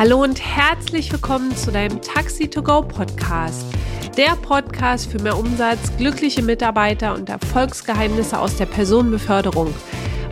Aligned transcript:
Hallo 0.00 0.22
und 0.22 0.40
herzlich 0.40 1.12
willkommen 1.12 1.54
zu 1.54 1.70
deinem 1.70 2.00
Taxi 2.00 2.48
to 2.48 2.62
Go 2.62 2.80
Podcast. 2.80 3.66
Der 4.16 4.34
Podcast 4.34 5.12
für 5.12 5.20
mehr 5.20 5.36
Umsatz, 5.36 5.94
glückliche 5.98 6.40
Mitarbeiter 6.40 7.14
und 7.14 7.28
Erfolgsgeheimnisse 7.28 8.38
aus 8.38 8.56
der 8.56 8.64
Personenbeförderung. 8.64 9.74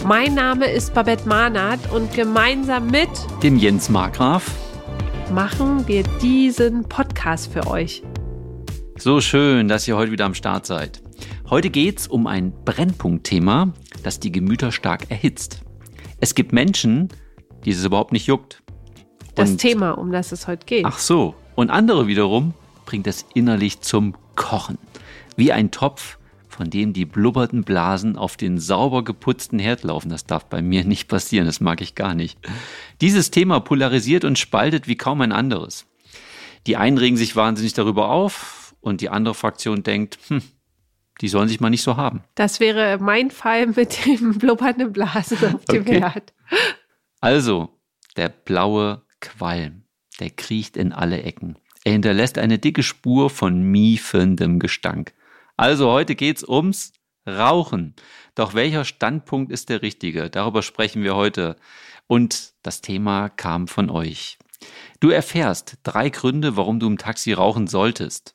Mein 0.07 0.33
Name 0.33 0.71
ist 0.71 0.95
Babette 0.95 1.29
Mahnert 1.29 1.81
und 1.93 2.15
gemeinsam 2.15 2.87
mit 2.87 3.11
dem 3.43 3.59
Jens 3.59 3.91
Markgraf 3.91 4.51
machen 5.35 5.87
wir 5.87 6.03
diesen 6.23 6.89
Podcast 6.89 7.53
für 7.53 7.67
euch. 7.67 8.03
So 8.97 9.21
schön, 9.21 9.69
dass 9.69 9.87
ihr 9.87 9.99
heute 9.99 10.13
wieder 10.13 10.25
am 10.25 10.35
Start 10.35 10.65
seid. 10.65 11.03
Heute 11.51 11.69
geht 11.69 11.99
es 11.99 12.09
um 12.09 12.27
ein 12.27 12.55
Brennpunktthema, 12.65 13.75
das 14.03 14.19
die 14.19 14.33
Gemüter 14.33 14.73
stark 14.73 15.11
erhitzt. 15.11 15.61
Es 16.21 16.35
gibt 16.35 16.55
Menschen, 16.55 17.11
die 17.67 17.73
es 17.73 17.85
überhaupt 17.85 18.13
nicht 18.15 18.29
juckt. 18.29 18.63
Das 19.39 19.51
und, 19.51 19.59
Thema, 19.59 19.93
um 19.93 20.13
das 20.13 20.33
es 20.33 20.47
heute 20.47 20.67
geht. 20.67 20.85
Ach 20.85 20.99
so. 20.99 21.35
Und 21.55 21.71
andere 21.71 22.07
wiederum 22.07 22.55
bringt 22.87 23.07
es 23.07 23.25
innerlich 23.35 23.81
zum 23.81 24.15
Kochen. 24.35 24.79
Wie 25.37 25.53
ein 25.53 25.71
Topf, 25.71 26.19
von 26.49 26.71
dem 26.71 26.93
die 26.93 27.05
blubberten 27.05 27.63
Blasen 27.63 28.17
auf 28.17 28.37
den 28.37 28.59
sauber 28.59 29.05
geputzten 29.05 29.59
Herd 29.59 29.85
laufen. 29.85 30.09
Das 30.09 30.27
darf 30.27 30.47
bei 30.47 30.61
mir 30.61 30.85
nicht 30.85 31.09
passieren, 31.09 31.47
das 31.47 31.61
mag 31.61 31.81
ich 31.81 31.95
gar 31.95 32.15
nicht. 32.15 32.39
Dieses 33.01 33.31
Thema 33.31 33.61
polarisiert 33.61 34.25
und 34.25 34.39
spaltet 34.39 34.89
wie 34.89 34.97
kaum 34.97 35.21
ein 35.21 35.33
anderes. 35.33 35.87
Die 36.67 36.77
einen 36.77 36.99
regen 36.99 37.17
sich 37.17 37.37
wahnsinnig 37.37 37.75
darüber 37.75 38.09
auf 38.11 38.75
und 38.81 39.01
die 39.01 39.09
andere 39.09 39.35
Fraktion 39.35 39.85
denkt, 39.85 40.19
hm, 40.29 40.43
die 41.21 41.29
sollen 41.29 41.49
sich 41.49 41.61
mal 41.61 41.71
nicht 41.71 41.83
so 41.83 41.97
haben. 41.97 42.25
Das 42.35 42.59
wäre 42.59 42.99
mein 42.99 43.31
Fall 43.31 43.67
mit 43.69 44.07
dem 44.07 44.39
blubbernden 44.39 44.93
Blasen 44.93 45.39
auf 45.55 45.65
dem 45.67 45.83
okay. 45.83 46.01
Herd. 46.01 46.33
Also, 47.21 47.69
der 48.17 48.29
blaue 48.29 49.03
Qualm, 49.21 49.85
der 50.21 50.31
kriecht 50.31 50.77
in 50.77 50.93
alle 50.93 51.23
Ecken. 51.23 51.59
Er 51.85 51.93
hinterlässt 51.93 52.39
eine 52.39 52.59
dicke 52.59 52.83
Spur 52.83 53.31
von 53.31 53.63
miefendem 53.63 54.59
Gestank. 54.59 55.15
Also 55.57 55.91
heute 55.91 56.15
geht's 56.15 56.47
ums 56.47 56.93
Rauchen. 57.27 57.95
Doch 58.35 58.55
welcher 58.55 58.85
Standpunkt 58.85 59.53
ist 59.53 59.69
der 59.69 59.83
richtige? 59.83 60.31
Darüber 60.31 60.63
sprechen 60.63 61.03
wir 61.03 61.15
heute. 61.15 61.57
Und 62.07 62.55
das 62.63 62.81
Thema 62.81 63.29
kam 63.29 63.69
von 63.69 63.91
euch. 63.91 64.39
Du 65.01 65.11
erfährst 65.11 65.79
drei 65.83 66.09
Gründe, 66.09 66.57
warum 66.57 66.81
du 66.81 66.87
im 66.87 66.99
Taxi 66.99 67.33
rauchen 67.33 67.67
solltest. 67.67 68.35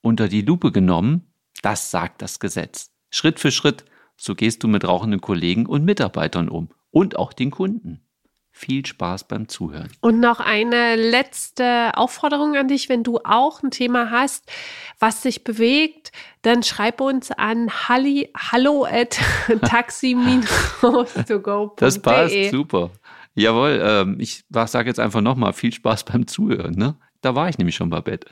Unter 0.00 0.28
die 0.28 0.42
Lupe 0.42 0.72
genommen 0.72 1.28
das 1.62 1.90
sagt 1.90 2.22
das 2.22 2.38
Gesetz. 2.38 2.90
Schritt 3.10 3.40
für 3.40 3.50
Schritt, 3.50 3.84
so 4.16 4.34
gehst 4.34 4.62
du 4.62 4.68
mit 4.68 4.86
rauchenden 4.86 5.20
Kollegen 5.20 5.66
und 5.66 5.84
Mitarbeitern 5.84 6.48
um 6.48 6.70
und 6.90 7.16
auch 7.16 7.32
den 7.32 7.50
Kunden. 7.50 8.00
Viel 8.58 8.84
Spaß 8.84 9.28
beim 9.28 9.46
Zuhören. 9.46 9.88
Und 10.00 10.18
noch 10.18 10.40
eine 10.40 10.96
letzte 10.96 11.92
Aufforderung 11.94 12.56
an 12.56 12.66
dich, 12.66 12.88
wenn 12.88 13.04
du 13.04 13.20
auch 13.22 13.62
ein 13.62 13.70
Thema 13.70 14.10
hast, 14.10 14.50
was 14.98 15.20
dich 15.20 15.44
bewegt, 15.44 16.10
dann 16.42 16.64
schreib 16.64 17.00
uns 17.00 17.30
an 17.30 17.70
halli, 17.88 18.30
hallo 18.36 18.84
at 18.84 19.20
taxi 19.62 20.16
Das 21.76 22.02
passt, 22.02 22.34
super. 22.50 22.90
Jawohl, 23.36 23.80
ähm, 23.80 24.16
ich 24.18 24.42
sage 24.50 24.88
jetzt 24.88 24.98
einfach 24.98 25.20
nochmal, 25.20 25.52
viel 25.52 25.72
Spaß 25.72 26.02
beim 26.02 26.26
Zuhören. 26.26 26.74
Ne? 26.74 26.96
Da 27.20 27.36
war 27.36 27.48
ich 27.48 27.58
nämlich 27.58 27.76
schon 27.76 27.90
bei 27.90 28.00
Bett. 28.00 28.24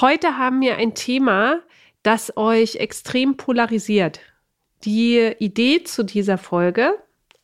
Heute 0.00 0.38
haben 0.38 0.60
wir 0.60 0.76
ein 0.76 0.94
Thema, 0.94 1.58
das 2.04 2.36
euch 2.36 2.76
extrem 2.76 3.36
polarisiert. 3.36 4.20
Die 4.84 5.34
Idee 5.40 5.82
zu 5.82 6.04
dieser 6.04 6.38
Folge 6.38 6.94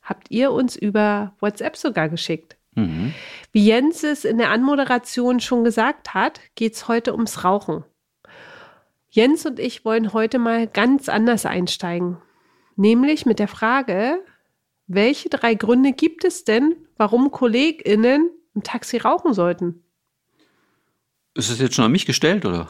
habt 0.07 0.31
ihr 0.31 0.51
uns 0.51 0.75
über 0.75 1.33
WhatsApp 1.39 1.75
sogar 1.75 2.07
geschickt. 2.07 2.55
Mhm. 2.75 3.13
Wie 3.51 3.65
Jens 3.65 4.03
es 4.03 4.23
in 4.23 4.37
der 4.37 4.51
Anmoderation 4.51 5.39
schon 5.39 5.63
gesagt 5.63 6.13
hat, 6.13 6.39
geht 6.55 6.75
es 6.75 6.87
heute 6.87 7.13
ums 7.13 7.43
Rauchen. 7.43 7.83
Jens 9.09 9.45
und 9.45 9.59
ich 9.59 9.83
wollen 9.83 10.13
heute 10.13 10.39
mal 10.39 10.67
ganz 10.67 11.09
anders 11.09 11.45
einsteigen. 11.45 12.17
Nämlich 12.75 13.25
mit 13.25 13.39
der 13.39 13.47
Frage, 13.47 14.23
welche 14.85 15.29
drei 15.29 15.55
Gründe 15.55 15.91
gibt 15.91 16.23
es 16.23 16.45
denn, 16.45 16.75
warum 16.95 17.31
KollegInnen 17.31 18.29
im 18.53 18.63
Taxi 18.63 18.97
rauchen 18.97 19.33
sollten? 19.33 19.83
Ist 21.33 21.49
es 21.49 21.59
jetzt 21.59 21.75
schon 21.75 21.85
an 21.85 21.91
mich 21.91 22.05
gestellt, 22.05 22.45
oder? 22.45 22.69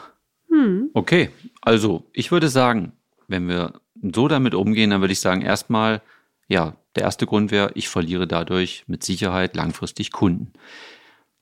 Hm. 0.49 0.89
Okay, 0.93 1.29
also 1.61 2.05
ich 2.13 2.31
würde 2.31 2.49
sagen, 2.49 2.93
wenn 3.27 3.47
wir 3.47 3.73
so 4.13 4.27
damit 4.27 4.55
umgehen, 4.55 4.89
dann 4.89 5.01
würde 5.01 5.13
ich 5.13 5.19
sagen, 5.19 5.41
erstmal, 5.41 6.01
ja, 6.47 6.77
der 6.95 7.03
erste 7.03 7.25
Grund 7.25 7.51
wäre, 7.51 7.71
ich 7.75 7.89
verliere 7.89 8.27
dadurch 8.27 8.83
mit 8.87 9.03
Sicherheit 9.03 9.55
langfristig 9.55 10.11
Kunden. 10.11 10.53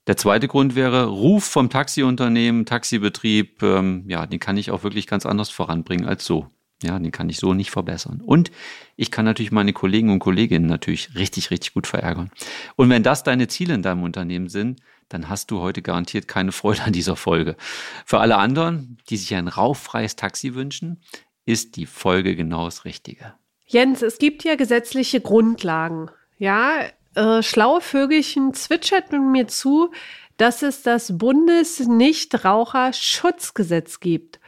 Der 0.07 0.17
zweite 0.17 0.47
Grund 0.47 0.75
wäre 0.75 1.05
Ruf 1.05 1.45
vom 1.45 1.69
Taxiunternehmen, 1.69 2.65
Taxibetrieb, 2.65 3.63
ähm, 3.63 4.03
ja, 4.07 4.27
den 4.27 4.39
kann 4.39 4.57
ich 4.57 4.69
auch 4.69 4.83
wirklich 4.83 5.07
ganz 5.07 5.25
anders 5.25 5.49
voranbringen 5.49 6.05
als 6.05 6.25
so. 6.25 6.47
Ja, 6.83 6.99
den 6.99 7.11
kann 7.11 7.29
ich 7.29 7.37
so 7.37 7.53
nicht 7.53 7.71
verbessern. 7.71 8.21
Und 8.21 8.51
ich 8.97 9.09
kann 9.09 9.25
natürlich 9.25 9.51
meine 9.51 9.71
Kollegen 9.71 10.11
und 10.11 10.19
Kolleginnen 10.19 10.65
natürlich 10.67 11.15
richtig, 11.15 11.49
richtig 11.49 11.73
gut 11.73 11.87
verärgern. 11.87 12.29
Und 12.75 12.89
wenn 12.89 13.01
das 13.01 13.23
deine 13.23 13.47
Ziele 13.47 13.73
in 13.73 13.81
deinem 13.81 14.03
Unternehmen 14.03 14.49
sind, 14.49 14.81
dann 15.07 15.29
hast 15.29 15.51
du 15.51 15.61
heute 15.61 15.81
garantiert 15.81 16.27
keine 16.27 16.51
Freude 16.51 16.83
an 16.83 16.93
dieser 16.93 17.15
Folge. 17.15 17.55
Für 18.05 18.19
alle 18.19 18.37
anderen, 18.37 18.97
die 19.09 19.17
sich 19.17 19.33
ein 19.35 19.47
rauffreies 19.47 20.17
Taxi 20.17 20.53
wünschen, 20.53 21.01
ist 21.45 21.77
die 21.77 21.85
Folge 21.85 22.35
genau 22.35 22.65
das 22.65 22.85
Richtige. 22.85 23.35
Jens, 23.65 24.01
es 24.01 24.17
gibt 24.19 24.43
ja 24.43 24.55
gesetzliche 24.55 25.21
Grundlagen. 25.21 26.11
Ja, 26.37 26.81
äh, 27.15 27.41
schlaue 27.41 27.79
Vögelchen 27.81 28.53
zwitscherten 28.53 29.31
mir 29.31 29.47
zu, 29.47 29.89
dass 30.37 30.61
es 30.61 30.83
das 30.83 31.17
Bundesnichtraucherschutzgesetz 31.17 33.99
gibt. 33.99 34.39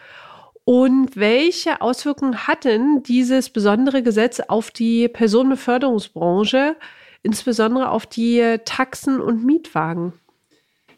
Und 0.65 1.15
welche 1.15 1.81
Auswirkungen 1.81 2.45
hat 2.45 2.65
denn 2.65 3.01
dieses 3.03 3.49
besondere 3.49 4.03
Gesetz 4.03 4.41
auf 4.41 4.69
die 4.69 5.07
Personenbeförderungsbranche, 5.07 6.75
insbesondere 7.23 7.89
auf 7.89 8.05
die 8.05 8.57
Taxen 8.65 9.21
und 9.21 9.43
Mietwagen? 9.45 10.11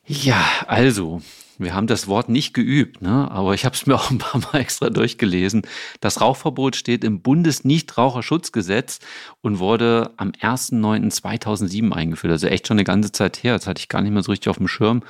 Ja, 0.07 0.43
also, 0.65 1.21
wir 1.59 1.73
haben 1.73 1.87
das 1.87 2.07
Wort 2.07 2.29
nicht 2.29 2.53
geübt, 2.53 3.01
ne? 3.01 3.29
aber 3.29 3.53
ich 3.53 3.65
habe 3.65 3.75
es 3.75 3.85
mir 3.85 3.95
auch 3.95 4.09
ein 4.09 4.17
paar 4.17 4.41
Mal 4.41 4.59
extra 4.61 4.89
durchgelesen. 4.89 5.63
Das 5.99 6.21
Rauchverbot 6.21 6.75
steht 6.75 7.03
im 7.03 7.21
Bundesnichtraucherschutzgesetz 7.21 8.99
und 9.41 9.59
wurde 9.59 10.11
am 10.17 10.31
1.9.2007 10.31 11.91
eingeführt. 11.91 12.31
Also 12.31 12.47
echt 12.47 12.67
schon 12.67 12.75
eine 12.75 12.85
ganze 12.85 13.11
Zeit 13.11 13.43
her. 13.43 13.53
Das 13.53 13.67
hatte 13.67 13.79
ich 13.79 13.89
gar 13.89 14.01
nicht 14.01 14.11
mehr 14.11 14.23
so 14.23 14.31
richtig 14.31 14.49
auf 14.49 14.57
dem 14.57 14.67
Schirm. 14.67 15.03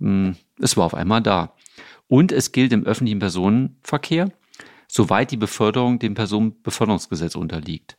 Hm, 0.00 0.36
es 0.60 0.76
war 0.76 0.84
auf 0.84 0.94
einmal 0.94 1.22
da. 1.22 1.54
Und 2.08 2.32
es 2.32 2.52
gilt 2.52 2.72
im 2.72 2.84
öffentlichen 2.84 3.20
Personenverkehr, 3.20 4.30
soweit 4.88 5.30
die 5.30 5.36
Beförderung 5.36 5.98
dem 5.98 6.14
Personenbeförderungsgesetz 6.14 7.34
unterliegt. 7.34 7.96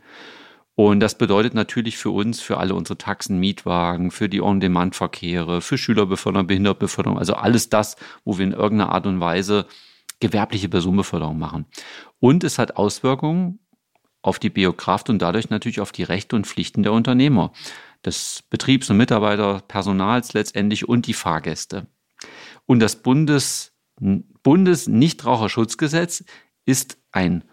Und 0.75 1.00
das 1.00 1.18
bedeutet 1.18 1.53
natürlich 1.53 1.97
für 1.97 2.09
uns, 2.09 2.41
für 2.41 2.58
alle 2.58 2.75
unsere 2.75 2.97
Taxen, 2.97 3.40
Mietwagen, 3.40 4.12
für 4.12 4.28
die 4.28 4.41
On-Demand-Verkehre, 4.41 5.62
für 5.62 5.78
Schülerbeförderung, 5.78 6.47
Behindertenbeförderung, 6.47 7.18
also 7.18 7.34
alles 7.34 7.69
das, 7.69 7.96
wo 8.25 8.38
wir 8.38 8.46
in 8.46 8.52
irgendeiner 8.52 8.91
Art 8.91 9.08
und 9.08 9.22
Weise 9.22 9.68
gewerbliche 10.19 10.68
Personenbeförderung 10.68 11.40
machen. 11.40 11.66
Und 12.19 12.44
es 12.44 12.59
hat 12.59 12.75
Auswirkungen 12.75 13.59
auf 14.22 14.40
die 14.40 14.50
Biokraft 14.50 15.09
und 15.09 15.22
dadurch 15.22 15.50
natürlich 15.50 15.80
auf 15.80 15.94
die 15.94 16.03
Rechte 16.03 16.35
und 16.35 16.47
Pflichten 16.47 16.84
der 16.84 16.91
Unternehmer, 16.91 17.53
des 18.06 18.44
Betriebs- 18.50 18.90
und 18.90 18.97
Mitarbeiterpersonals 18.97 20.34
letztendlich 20.34 20.88
und 20.88 21.08
die 21.08 21.14
Fahrgäste. 21.14 21.88
Und 22.66 22.80
das 22.80 23.02
Bundes, 23.02 23.74
Bundesnichtraucherschutzgesetz 24.00 26.24
ist 26.66 26.97
ein 27.12 27.44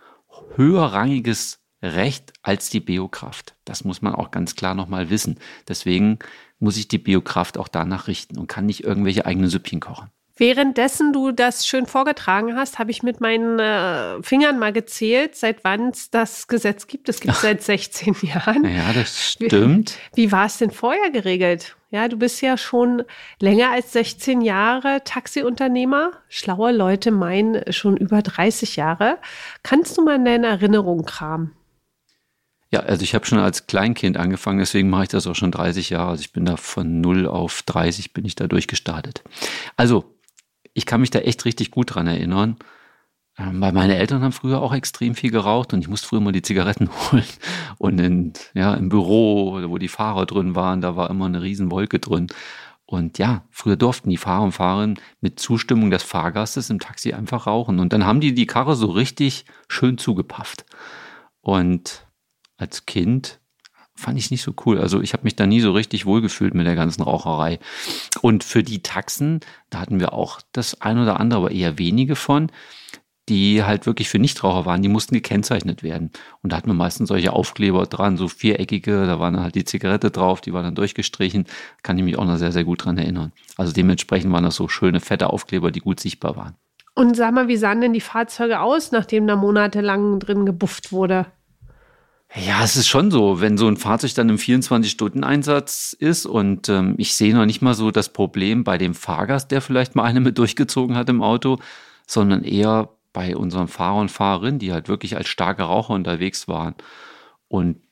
höherrangiges 0.57 1.62
Recht 1.83 2.33
als 2.43 2.71
die 2.71 2.81
Biokraft. 2.81 3.55
Das 3.65 3.85
muss 3.85 4.03
man 4.03 4.15
auch 4.15 4.31
ganz 4.31 4.55
klar 4.55 4.75
nochmal 4.75 5.11
wissen. 5.11 5.39
Deswegen 5.69 6.19
muss 6.59 6.77
ich 6.77 6.89
die 6.89 6.99
Biokraft 6.99 7.59
auch 7.59 7.69
danach 7.69 8.07
richten 8.07 8.39
und 8.39 8.47
kann 8.47 8.67
nicht 8.67 8.85
irgendwelche 8.85 9.27
eigenen 9.27 9.51
Süppchen 9.51 9.81
kochen. 9.81 10.11
Währenddessen 10.37 11.13
du 11.13 11.31
das 11.31 11.67
schön 11.67 11.87
vorgetragen 11.87 12.57
hast, 12.57 12.79
habe 12.79 12.91
ich 12.91 13.03
mit 13.03 13.21
meinen 13.21 13.59
äh, 13.59 14.23
Fingern 14.23 14.59
mal 14.59 14.73
gezählt, 14.73 15.37
seit 15.37 15.63
wann 15.63 15.91
es 15.91 16.11
das 16.11 16.49
Gesetz 16.49 16.87
gibt. 16.87 17.09
Es 17.09 17.21
gibt 17.21 17.35
es 17.35 17.41
seit 17.43 17.63
16 17.63 18.17
Jahren. 18.23 18.65
Ja, 18.65 18.93
das 18.95 19.33
stimmt. 19.33 19.99
Wie, 20.15 20.25
wie 20.25 20.33
war 20.33 20.47
es 20.47 20.57
denn 20.57 20.71
vorher 20.71 21.11
geregelt? 21.11 21.77
Ja, 21.91 22.09
du 22.09 22.17
bist 22.17 22.41
ja 22.41 22.57
schon 22.57 23.03
länger 23.39 23.71
als 23.73 23.93
16 23.93 24.41
Jahre 24.41 25.03
Taxiunternehmer. 25.05 26.13
Schlaue 26.29 26.73
Leute 26.73 27.11
meinen 27.11 27.71
schon 27.71 27.99
über 27.99 28.23
30 28.23 28.77
Jahre. 28.77 29.19
Kannst 29.63 29.99
du 29.99 30.03
mal 30.03 30.17
in 30.17 30.25
deine 30.25 30.47
Erinnerung 30.47 31.05
kramen? 31.05 31.53
Ja, 32.73 32.81
also 32.81 33.03
ich 33.03 33.15
habe 33.15 33.27
schon 33.27 33.39
als 33.39 33.67
Kleinkind 33.67 34.17
angefangen, 34.17 34.59
deswegen 34.59 34.89
mache 34.89 35.05
ich 35.05 35.09
das 35.11 35.27
auch 35.27 35.35
schon 35.35 35.53
30 35.53 35.91
Jahre. 35.91 36.13
Also 36.13 36.23
ich 36.23 36.33
bin 36.33 36.47
da 36.47 36.57
von 36.57 37.03
0 37.03 37.27
auf 37.27 37.63
30 37.63 38.15
bin 38.15 38.25
ich 38.25 38.35
da 38.35 38.49
durchgestartet. 38.49 39.23
Also, 39.77 40.17
ich 40.73 40.87
kann 40.87 41.03
mich 41.03 41.11
da 41.11 41.19
echt 41.19 41.45
richtig 41.45 41.71
gut 41.71 41.95
dran 41.95 42.07
erinnern, 42.07 42.57
ähm, 43.39 43.61
weil 43.61 43.73
meine 43.73 43.97
Eltern 43.97 44.23
haben 44.23 44.33
früher 44.33 44.63
auch 44.63 44.75
extrem 44.75 45.15
viel 45.15 45.31
geraucht 45.31 45.75
und 45.75 45.81
ich 45.81 45.89
musste 45.89 46.09
früher 46.09 46.21
mal 46.21 46.33
die 46.33 46.41
Zigaretten 46.41 46.89
holen. 47.13 47.25
Und 47.77 47.99
in, 48.01 48.33
ja, 48.55 48.73
im 48.75 48.89
Büro, 48.89 49.61
wo 49.69 49.77
die 49.77 49.89
Fahrer 49.89 50.25
drin 50.25 50.55
waren, 50.55 50.81
da 50.81 50.97
war 50.97 51.11
immer 51.11 51.27
eine 51.27 51.43
riesen 51.43 51.71
Wolke 51.71 51.99
drin. 51.99 52.29
Und 52.87 53.19
ja, 53.19 53.45
früher 53.51 53.77
durften 53.77 54.09
die 54.09 54.17
Fahrer 54.17 54.45
und 54.45 54.53
Fahrerinnen 54.53 54.99
mit 55.21 55.39
Zustimmung 55.41 55.91
des 55.91 56.03
Fahrgastes 56.03 56.71
im 56.71 56.81
Taxi 56.81 57.13
einfach 57.13 57.47
rauchen. 57.47 57.81
Und 57.81 57.93
dann 57.93 58.07
haben 58.07 58.21
die 58.21 58.35
die 58.35 58.47
Karre 58.47 58.77
so 58.77 58.87
richtig 58.87 59.45
schön 59.69 59.99
zugepafft. 59.99 60.65
Und 61.43 62.07
als 62.63 62.87
Kind 62.87 63.41
fand 63.95 64.19
ich 64.19 64.31
nicht 64.31 64.43
so 64.43 64.55
cool. 64.65 64.79
Also 64.79 65.03
ich 65.03 65.13
habe 65.13 65.25
mich 65.25 65.37
da 65.37 65.47
nie 65.47 65.61
so 65.61 65.73
richtig 65.73 66.07
wohlgefühlt 66.07 66.55
mit 66.55 66.67
der 66.67 66.77
ganzen 66.77 67.03
Raucherei. 67.03 67.59
Und 68.23 68.43
für 68.45 68.63
die 68.63 68.83
Taxen, 68.83 69.41
da 69.69 69.81
hatten 69.81 70.01
wir 70.01 70.15
auch 70.15 70.41
das 70.53 70.81
ein 70.81 70.99
oder 70.99 71.21
andere, 71.21 71.41
aber 71.41 71.51
eher 71.51 71.79
wenige 71.79 72.17
von, 72.17 72.51
die 73.29 73.63
halt 73.63 73.87
wirklich 73.87 74.09
für 74.09 74.19
Nichtraucher 74.19 74.65
waren, 74.65 74.83
die 74.83 74.89
mussten 74.89 75.15
gekennzeichnet 75.15 75.83
werden. 75.83 76.11
Und 76.43 76.53
da 76.53 76.57
hatten 76.57 76.71
wir 76.71 76.75
meistens 76.75 77.09
solche 77.09 77.33
Aufkleber 77.33 77.87
dran, 77.87 78.17
so 78.17 78.29
viereckige, 78.29 79.07
da 79.07 79.21
war 79.21 79.31
dann 79.31 79.43
halt 79.43 79.55
die 79.55 79.65
Zigarette 79.65 80.11
drauf, 80.11 80.41
die 80.41 80.53
war 80.53 80.63
dann 80.63 80.75
durchgestrichen. 80.75 81.47
Kann 81.83 81.99
ich 81.99 82.05
mich 82.05 82.19
auch 82.19 82.25
noch 82.25 82.37
sehr, 82.37 82.53
sehr 82.53 82.65
gut 82.65 82.85
dran 82.85 82.99
erinnern. 82.99 83.33
Also 83.57 83.73
dementsprechend 83.73 84.33
waren 84.33 84.45
das 84.45 84.57
so 84.57 84.69
schöne, 84.69 85.01
fette 85.01 85.31
Aufkleber, 85.31 85.71
die 85.71 85.81
gut 85.81 86.01
sichtbar 86.01 86.37
waren. 86.37 86.55
Und 86.95 87.17
sag 87.17 87.33
mal, 87.33 87.49
wie 87.49 87.57
sahen 87.57 87.81
denn 87.81 87.93
die 87.93 88.01
Fahrzeuge 88.01 88.61
aus, 88.61 88.93
nachdem 88.93 89.27
da 89.27 89.37
monatelang 89.37 90.19
drin 90.19 90.45
gebufft 90.45 90.93
wurde? 90.93 91.27
Ja, 92.35 92.65
es 92.65 92.77
ist 92.77 92.89
schon 92.89 93.11
so, 93.11 93.43
wenn 93.43 93.59
so 93.59 93.69
ein 93.69 93.77
Fahrzeug 93.77 94.15
dann 94.15 94.31
im 94.31 94.39
24-Stunden-Einsatz 94.39 95.95
ist 95.99 96.25
und 96.25 96.69
ähm, 96.71 96.95
ich 96.97 97.15
sehe 97.15 97.35
noch 97.35 97.45
nicht 97.45 97.61
mal 97.61 97.75
so 97.75 97.91
das 97.91 98.11
Problem 98.11 98.65
bei 98.65 98.79
dem 98.79 98.95
Fahrgast, 98.95 99.51
der 99.51 99.61
vielleicht 99.61 99.95
mal 99.97 100.05
eine 100.05 100.21
mit 100.21 100.39
durchgezogen 100.39 100.97
hat 100.97 101.11
im 101.11 101.23
Auto, 101.23 101.59
sondern 102.07 102.43
eher 102.43 102.89
bei 103.13 103.37
unseren 103.37 103.69
Fahrer 103.69 104.01
und 104.01 104.11
Fahrerinnen, 104.11 104.59
die 104.59 104.73
halt 104.73 104.89
wirklich 104.89 105.17
als 105.17 105.29
starke 105.29 105.65
Raucher 105.65 105.93
unterwegs 105.93 106.49
waren. 106.49 106.75
Und 107.49 107.83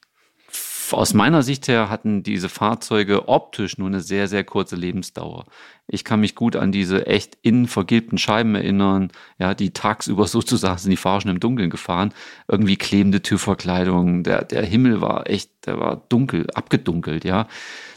aus 0.94 1.14
meiner 1.14 1.42
Sicht 1.42 1.68
her 1.68 1.90
hatten 1.90 2.22
diese 2.22 2.48
Fahrzeuge 2.48 3.28
optisch 3.28 3.78
nur 3.78 3.88
eine 3.88 4.00
sehr, 4.00 4.28
sehr 4.28 4.44
kurze 4.44 4.76
Lebensdauer. 4.76 5.46
Ich 5.86 6.04
kann 6.04 6.20
mich 6.20 6.34
gut 6.34 6.56
an 6.56 6.72
diese 6.72 7.06
echt 7.06 7.36
innen 7.42 7.66
vergilbten 7.66 8.18
Scheiben 8.18 8.54
erinnern, 8.54 9.10
ja, 9.38 9.54
die 9.54 9.72
tagsüber 9.72 10.26
sozusagen 10.28 10.78
sind 10.78 10.90
die 10.90 10.96
Fahrer 10.96 11.22
schon 11.22 11.30
im 11.30 11.40
Dunkeln 11.40 11.70
gefahren. 11.70 12.12
Irgendwie 12.48 12.76
klebende 12.76 13.22
Türverkleidung, 13.22 14.22
der, 14.22 14.44
der 14.44 14.64
Himmel 14.64 15.00
war 15.00 15.28
echt, 15.28 15.66
der 15.66 15.78
war 15.78 15.96
dunkel, 16.08 16.46
abgedunkelt, 16.54 17.24
ja. 17.24 17.46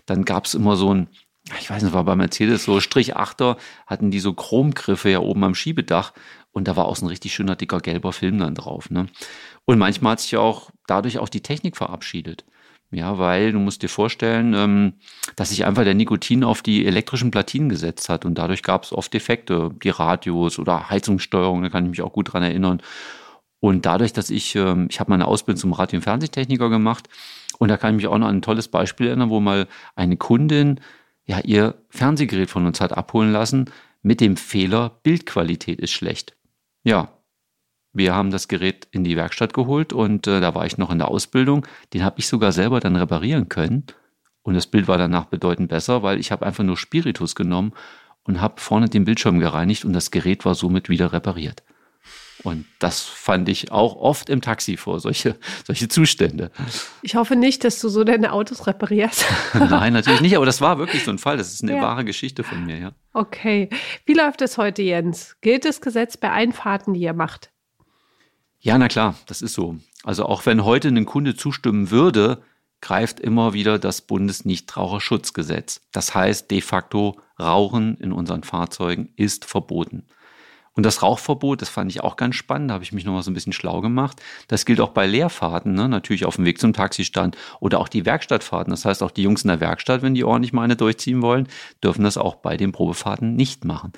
Dann 0.05 0.25
gab's 0.25 0.53
immer 0.53 0.75
so 0.75 0.93
ein, 0.93 1.07
ich 1.59 1.69
weiß 1.69 1.83
nicht, 1.83 1.93
war 1.93 2.03
bei 2.03 2.15
Mercedes 2.15 2.63
so 2.63 2.79
Strich 2.79 3.15
Achter, 3.15 3.57
hatten 3.85 4.11
die 4.11 4.19
so 4.19 4.33
Chromgriffe 4.33 5.09
ja 5.09 5.19
oben 5.19 5.43
am 5.43 5.55
Schiebedach 5.55 6.13
und 6.51 6.67
da 6.67 6.75
war 6.75 6.85
auch 6.85 6.95
so 6.95 7.05
ein 7.05 7.09
richtig 7.09 7.33
schöner 7.33 7.55
dicker 7.55 7.79
gelber 7.79 8.13
Film 8.13 8.39
dann 8.39 8.55
drauf. 8.55 8.89
Ne? 8.89 9.07
Und 9.65 9.79
manchmal 9.79 10.13
hat 10.13 10.21
sich 10.21 10.31
ja 10.31 10.39
auch 10.39 10.69
dadurch 10.87 11.17
auch 11.17 11.29
die 11.29 11.41
Technik 11.41 11.75
verabschiedet. 11.75 12.45
Ja, 12.93 13.17
weil 13.17 13.51
du 13.51 13.59
musst 13.59 13.81
dir 13.81 13.89
vorstellen, 13.89 14.53
ähm, 14.53 14.93
dass 15.35 15.49
sich 15.49 15.65
einfach 15.65 15.83
der 15.83 15.95
Nikotin 15.95 16.43
auf 16.43 16.61
die 16.61 16.85
elektrischen 16.85 17.31
Platinen 17.31 17.67
gesetzt 17.67 18.07
hat 18.07 18.23
und 18.23 18.37
dadurch 18.37 18.61
gab 18.61 18.83
es 18.83 18.93
oft 18.93 19.11
Defekte, 19.13 19.71
die 19.83 19.89
Radios 19.89 20.59
oder 20.59 20.89
Heizungssteuerung, 20.89 21.63
da 21.63 21.69
kann 21.69 21.85
ich 21.85 21.89
mich 21.89 22.01
auch 22.03 22.13
gut 22.13 22.33
dran 22.33 22.43
erinnern. 22.43 22.81
Und 23.59 23.85
dadurch, 23.87 24.13
dass 24.13 24.29
ich, 24.29 24.55
ähm, 24.55 24.87
ich 24.91 24.99
habe 24.99 25.09
meine 25.09 25.27
Ausbildung 25.27 25.59
zum 25.59 25.73
Radio- 25.73 25.97
und 25.97 26.03
Fernsehtechniker 26.03 26.69
gemacht 26.69 27.09
und 27.57 27.69
da 27.69 27.77
kann 27.77 27.91
ich 27.91 28.03
mich 28.03 28.07
auch 28.07 28.17
noch 28.17 28.27
an 28.27 28.37
ein 28.37 28.41
tolles 28.43 28.67
Beispiel 28.67 29.07
erinnern, 29.07 29.31
wo 29.31 29.39
mal 29.39 29.67
eine 29.95 30.17
Kundin 30.17 30.79
ja 31.25 31.39
ihr 31.39 31.75
Fernsehgerät 31.89 32.49
von 32.49 32.65
uns 32.67 32.79
hat 32.79 32.95
abholen 32.95 33.31
lassen 33.31 33.71
mit 34.03 34.21
dem 34.21 34.37
Fehler, 34.37 34.99
Bildqualität 35.01 35.79
ist 35.79 35.91
schlecht. 35.91 36.35
Ja, 36.83 37.09
wir 37.93 38.15
haben 38.15 38.31
das 38.31 38.47
Gerät 38.47 38.87
in 38.91 39.03
die 39.03 39.15
Werkstatt 39.15 39.53
geholt 39.53 39.93
und 39.93 40.27
äh, 40.27 40.41
da 40.41 40.55
war 40.55 40.65
ich 40.65 40.77
noch 40.77 40.91
in 40.91 40.97
der 40.97 41.09
Ausbildung. 41.09 41.65
Den 41.93 42.03
habe 42.03 42.19
ich 42.19 42.27
sogar 42.27 42.51
selber 42.51 42.79
dann 42.79 42.95
reparieren 42.95 43.49
können. 43.49 43.85
Und 44.41 44.55
das 44.55 44.67
Bild 44.67 44.87
war 44.87 44.97
danach 44.97 45.25
bedeutend 45.25 45.69
besser, 45.69 46.03
weil 46.03 46.19
ich 46.19 46.31
habe 46.31 46.45
einfach 46.45 46.63
nur 46.63 46.75
Spiritus 46.75 47.35
genommen 47.35 47.71
und 48.23 48.41
habe 48.41 48.59
vorne 48.59 48.89
den 48.89 49.05
Bildschirm 49.05 49.39
gereinigt 49.39 49.85
und 49.85 49.93
das 49.93 50.11
Gerät 50.11 50.43
war 50.43 50.55
somit 50.55 50.89
wieder 50.89 51.13
repariert. 51.13 51.63
Und 52.41 52.65
das 52.79 53.01
fand 53.01 53.47
ich 53.47 53.71
auch 53.71 53.95
oft 53.95 54.29
im 54.29 54.41
Taxi 54.41 54.75
vor, 54.75 54.99
solche, 54.99 55.37
solche 55.65 55.87
Zustände. 55.87 56.51
Ich 57.01 57.15
hoffe 57.15 57.35
nicht, 57.35 57.63
dass 57.63 57.79
du 57.79 57.87
so 57.89 58.03
deine 58.03 58.33
Autos 58.33 58.67
reparierst. 58.67 59.25
Nein, 59.53 59.93
natürlich 59.93 60.21
nicht, 60.21 60.35
aber 60.35 60.45
das 60.45 60.59
war 60.59 60.77
wirklich 60.77 61.03
so 61.03 61.11
ein 61.11 61.19
Fall. 61.19 61.37
Das 61.37 61.53
ist 61.53 61.63
eine 61.63 61.75
ja. 61.75 61.81
wahre 61.81 62.03
Geschichte 62.03 62.43
von 62.43 62.65
mir, 62.65 62.77
ja. 62.77 62.91
Okay. 63.13 63.69
Wie 64.05 64.13
läuft 64.13 64.41
es 64.41 64.57
heute, 64.57 64.81
Jens? 64.81 65.37
Gilt 65.41 65.63
das 65.63 65.79
Gesetz 65.79 66.17
bei 66.17 66.31
Einfahrten, 66.31 66.93
die 66.93 67.01
ihr 67.01 67.13
macht? 67.13 67.52
Ja, 68.65 68.77
na 68.77 68.87
klar, 68.87 69.15
das 69.25 69.41
ist 69.41 69.55
so. 69.55 69.75
Also 70.05 70.25
auch 70.25 70.45
wenn 70.45 70.63
heute 70.63 70.87
ein 70.87 71.05
Kunde 71.05 71.35
zustimmen 71.35 71.91
würde, 71.91 72.41
greift 72.79 73.19
immer 73.19 73.51
wieder 73.51 73.77
das 73.77 73.99
Bundesnichtraucherschutzgesetz. 73.99 75.81
Das 75.91 76.15
heißt 76.15 76.49
de 76.49 76.61
facto, 76.61 77.19
Rauchen 77.37 77.97
in 77.97 78.13
unseren 78.13 78.43
Fahrzeugen 78.43 79.09
ist 79.17 79.43
verboten. 79.43 80.05
Und 80.75 80.85
das 80.85 81.03
Rauchverbot, 81.03 81.61
das 81.61 81.69
fand 81.69 81.91
ich 81.91 82.01
auch 82.01 82.15
ganz 82.15 82.35
spannend, 82.35 82.69
da 82.69 82.75
habe 82.75 82.83
ich 82.83 82.93
mich 82.93 83.05
noch 83.05 83.13
mal 83.13 83.21
so 83.21 83.29
ein 83.29 83.35
bisschen 83.35 83.53
schlau 83.53 83.81
gemacht. 83.81 84.21
Das 84.47 84.65
gilt 84.65 84.79
auch 84.79 84.89
bei 84.89 85.05
Leerfahrten, 85.05 85.73
ne? 85.73 85.87
natürlich 85.87 86.25
auf 86.25 86.37
dem 86.37 86.45
Weg 86.45 86.59
zum 86.59 86.73
Taxistand 86.73 87.37
oder 87.59 87.79
auch 87.79 87.87
die 87.87 88.05
Werkstattfahrten. 88.05 88.71
Das 88.71 88.85
heißt, 88.85 89.03
auch 89.03 89.11
die 89.11 89.23
Jungs 89.23 89.43
in 89.43 89.49
der 89.49 89.59
Werkstatt, 89.59 90.01
wenn 90.01 90.15
die 90.15 90.23
ordentlich 90.23 90.53
mal 90.53 90.63
eine 90.63 90.75
durchziehen 90.75 91.21
wollen, 91.21 91.47
dürfen 91.83 92.03
das 92.03 92.17
auch 92.17 92.35
bei 92.35 92.57
den 92.57 92.71
Probefahrten 92.71 93.35
nicht 93.35 93.65
machen. 93.65 93.91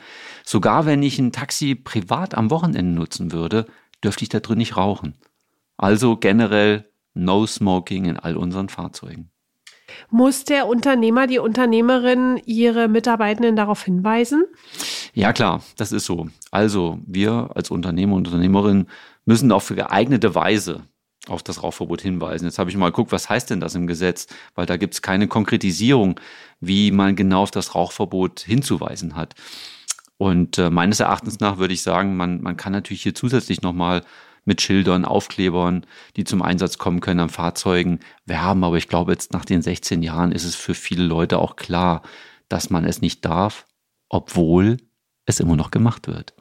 Sogar 0.43 0.85
wenn 0.85 1.01
ich 1.01 1.17
ein 1.17 1.31
Taxi 1.31 1.75
privat 1.75 2.35
am 2.35 2.49
Wochenende 2.49 2.91
nutzen 2.91 3.31
würde, 3.31 3.67
dürfte 4.03 4.23
ich 4.23 4.29
da 4.29 4.39
drin 4.39 4.57
nicht 4.57 4.77
rauchen. 4.77 5.15
Also 5.77 6.17
generell 6.17 6.89
No 7.13 7.45
Smoking 7.45 8.05
in 8.05 8.17
all 8.17 8.37
unseren 8.37 8.69
Fahrzeugen. 8.69 9.29
Muss 10.09 10.43
der 10.43 10.67
Unternehmer, 10.67 11.27
die 11.27 11.39
Unternehmerin 11.39 12.41
ihre 12.45 12.87
Mitarbeitenden 12.87 13.55
darauf 13.55 13.83
hinweisen? 13.83 14.45
Ja, 15.13 15.31
klar, 15.31 15.63
das 15.77 15.91
ist 15.91 16.05
so. 16.05 16.27
Also 16.51 16.99
wir 17.05 17.51
als 17.55 17.71
Unternehmer 17.71 18.15
und 18.15 18.27
Unternehmerin 18.27 18.87
müssen 19.25 19.51
auf 19.51 19.69
geeignete 19.69 20.35
Weise 20.35 20.83
auf 21.27 21.41
das 21.43 21.63
Rauchverbot 21.63 22.01
hinweisen. 22.01 22.45
Jetzt 22.45 22.59
habe 22.59 22.69
ich 22.69 22.77
mal 22.77 22.89
geguckt, 22.89 23.11
was 23.11 23.29
heißt 23.29 23.49
denn 23.49 23.59
das 23.59 23.75
im 23.75 23.87
Gesetz? 23.87 24.27
Weil 24.53 24.65
da 24.65 24.77
gibt 24.77 24.93
es 24.93 25.01
keine 25.01 25.27
Konkretisierung, 25.27 26.19
wie 26.59 26.91
man 26.91 27.15
genau 27.15 27.43
auf 27.43 27.51
das 27.51 27.73
Rauchverbot 27.73 28.41
hinzuweisen 28.41 29.15
hat. 29.15 29.33
Und 30.17 30.57
äh, 30.57 30.69
meines 30.69 30.99
Erachtens 30.99 31.39
nach 31.39 31.57
würde 31.57 31.73
ich 31.73 31.81
sagen, 31.81 32.15
man, 32.15 32.41
man 32.41 32.57
kann 32.57 32.71
natürlich 32.71 33.03
hier 33.03 33.15
zusätzlich 33.15 33.61
nochmal 33.61 34.03
mit 34.45 34.61
Schildern, 34.61 35.05
Aufklebern, 35.05 35.85
die 36.15 36.23
zum 36.23 36.41
Einsatz 36.41 36.77
kommen 36.77 37.01
können 37.01 37.19
an 37.19 37.29
Fahrzeugen, 37.29 37.99
werben. 38.25 38.63
Aber 38.63 38.77
ich 38.77 38.87
glaube, 38.87 39.11
jetzt 39.11 39.33
nach 39.33 39.43
den 39.43 39.61
16 39.61 40.03
Jahren 40.03 40.31
ist 40.31 40.45
es 40.45 40.55
für 40.55 40.75
viele 40.75 41.03
Leute 41.03 41.39
auch 41.39 41.55
klar, 41.55 42.03
dass 42.47 42.69
man 42.69 42.85
es 42.85 43.01
nicht 43.01 43.25
darf, 43.25 43.65
obwohl 44.07 44.77
es 45.25 45.39
immer 45.39 45.55
noch 45.55 45.71
gemacht 45.71 46.07
wird. 46.07 46.33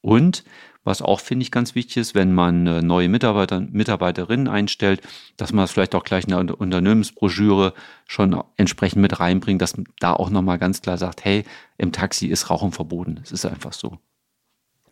Und 0.00 0.44
was 0.84 1.02
auch, 1.02 1.20
finde 1.20 1.42
ich, 1.42 1.50
ganz 1.50 1.74
wichtig 1.74 1.96
ist, 1.96 2.14
wenn 2.14 2.34
man 2.34 2.66
äh, 2.66 2.82
neue 2.82 3.08
Mitarbeiter, 3.08 3.60
Mitarbeiterinnen 3.60 4.48
einstellt, 4.48 5.00
dass 5.36 5.52
man 5.52 5.64
das 5.64 5.72
vielleicht 5.72 5.94
auch 5.94 6.04
gleich 6.04 6.24
in 6.24 6.30
der 6.30 6.60
Unternehmensbroschüre 6.60 7.74
schon 8.06 8.42
entsprechend 8.56 9.02
mit 9.02 9.18
reinbringt, 9.18 9.62
dass 9.62 9.76
man 9.76 9.86
da 9.98 10.12
auch 10.12 10.30
nochmal 10.30 10.58
ganz 10.58 10.82
klar 10.82 10.98
sagt, 10.98 11.24
hey, 11.24 11.44
im 11.78 11.92
Taxi 11.92 12.26
ist 12.26 12.50
Rauchen 12.50 12.72
verboten. 12.72 13.20
Es 13.22 13.32
ist 13.32 13.46
einfach 13.46 13.72
so. 13.72 13.98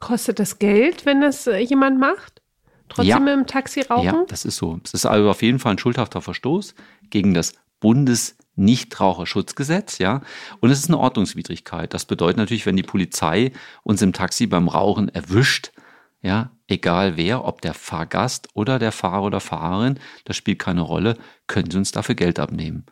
Kostet 0.01 0.39
das 0.39 0.59
Geld, 0.59 1.07
wenn 1.07 1.21
das 1.21 1.47
äh, 1.47 1.59
jemand 1.59 2.01
macht? 2.01 2.43
Trotzdem 2.89 3.27
ja. 3.27 3.35
im 3.35 3.47
Taxi 3.47 3.83
rauchen? 3.83 4.05
Ja, 4.05 4.25
das 4.29 4.45
ist 4.45 4.57
so. 4.57 4.81
Es 4.85 4.95
ist 4.95 5.07
also 5.07 5.31
auf 5.31 5.43
jeden 5.43 5.59
Fall 5.59 5.73
ein 5.73 5.79
schuldhafter 5.79 6.21
Verstoß 6.21 6.75
gegen 7.11 7.35
das 7.35 7.55
Bundesnichtraucherschutzgesetz, 7.81 9.99
ja. 9.99 10.21
Und 10.61 10.71
es 10.71 10.79
ist 10.79 10.89
eine 10.89 10.99
Ordnungswidrigkeit. 10.99 11.93
Das 11.95 12.05
bedeutet 12.05 12.37
natürlich, 12.39 12.67
wenn 12.67 12.77
die 12.77 12.83
Polizei 12.83 13.53
uns 13.83 14.03
im 14.03 14.13
Taxi 14.13 14.47
beim 14.47 14.69
Rauchen 14.69 15.09
erwischt, 15.09 15.73
ja, 16.23 16.53
egal 16.69 17.17
wer, 17.17 17.45
ob 17.45 17.61
der 17.61 17.75
Fahrgast 17.75 18.49
oder 18.55 18.79
der 18.79 18.93
Fahrer 18.93 19.25
oder 19.25 19.41
Fahrerin, 19.41 19.99
das 20.25 20.37
spielt 20.37 20.61
keine 20.61 20.83
Rolle, 20.83 21.19
können 21.49 21.71
sie 21.71 21.79
uns 21.79 21.93
dafür 21.93 22.15
Geld 22.15 22.39
abnehmen. 22.39 22.87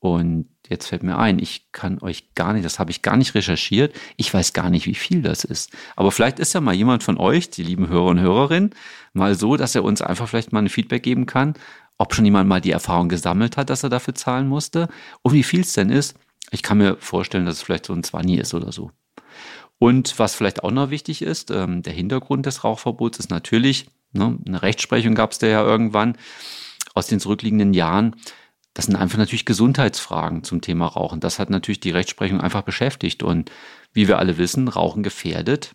Und 0.00 0.48
jetzt 0.68 0.86
fällt 0.86 1.02
mir 1.02 1.18
ein, 1.18 1.38
ich 1.40 1.72
kann 1.72 2.00
euch 2.00 2.34
gar 2.34 2.52
nicht, 2.52 2.64
das 2.64 2.78
habe 2.78 2.90
ich 2.90 3.02
gar 3.02 3.16
nicht 3.16 3.34
recherchiert. 3.34 3.94
Ich 4.16 4.32
weiß 4.32 4.52
gar 4.52 4.70
nicht, 4.70 4.86
wie 4.86 4.94
viel 4.94 5.22
das 5.22 5.42
ist. 5.42 5.72
Aber 5.96 6.12
vielleicht 6.12 6.38
ist 6.38 6.52
ja 6.52 6.60
mal 6.60 6.74
jemand 6.74 7.02
von 7.02 7.18
euch, 7.18 7.50
die 7.50 7.64
lieben 7.64 7.88
Hörer 7.88 8.06
und 8.06 8.20
Hörerinnen, 8.20 8.74
mal 9.12 9.34
so, 9.34 9.56
dass 9.56 9.74
er 9.74 9.82
uns 9.82 10.00
einfach 10.00 10.28
vielleicht 10.28 10.52
mal 10.52 10.60
ein 10.60 10.68
Feedback 10.68 11.02
geben 11.02 11.26
kann, 11.26 11.54
ob 11.96 12.14
schon 12.14 12.24
jemand 12.24 12.48
mal 12.48 12.60
die 12.60 12.70
Erfahrung 12.70 13.08
gesammelt 13.08 13.56
hat, 13.56 13.70
dass 13.70 13.82
er 13.82 13.90
dafür 13.90 14.14
zahlen 14.14 14.46
musste 14.48 14.88
und 15.22 15.32
wie 15.32 15.42
viel 15.42 15.60
es 15.60 15.72
denn 15.72 15.90
ist. 15.90 16.16
Ich 16.50 16.62
kann 16.62 16.78
mir 16.78 16.96
vorstellen, 16.98 17.44
dass 17.44 17.56
es 17.56 17.62
vielleicht 17.62 17.86
so 17.86 17.92
ein 17.92 18.04
Zwanni 18.04 18.36
ist 18.36 18.54
oder 18.54 18.70
so. 18.70 18.92
Und 19.78 20.18
was 20.18 20.34
vielleicht 20.34 20.64
auch 20.64 20.70
noch 20.70 20.90
wichtig 20.90 21.22
ist, 21.22 21.50
ähm, 21.50 21.82
der 21.82 21.92
Hintergrund 21.92 22.46
des 22.46 22.64
Rauchverbots 22.64 23.18
ist 23.18 23.30
natürlich, 23.30 23.86
ne, 24.12 24.38
eine 24.46 24.62
Rechtsprechung 24.62 25.14
gab 25.14 25.32
es 25.32 25.38
da 25.38 25.46
ja 25.46 25.62
irgendwann 25.62 26.16
aus 26.94 27.06
den 27.06 27.20
zurückliegenden 27.20 27.74
Jahren. 27.74 28.16
Das 28.74 28.86
sind 28.86 28.96
einfach 28.96 29.18
natürlich 29.18 29.44
Gesundheitsfragen 29.44 30.44
zum 30.44 30.60
Thema 30.60 30.86
Rauchen. 30.86 31.20
Das 31.20 31.38
hat 31.38 31.50
natürlich 31.50 31.80
die 31.80 31.90
Rechtsprechung 31.90 32.40
einfach 32.40 32.62
beschäftigt. 32.62 33.22
Und 33.22 33.50
wie 33.92 34.08
wir 34.08 34.18
alle 34.18 34.38
wissen, 34.38 34.68
Rauchen 34.68 35.02
gefährdet 35.02 35.74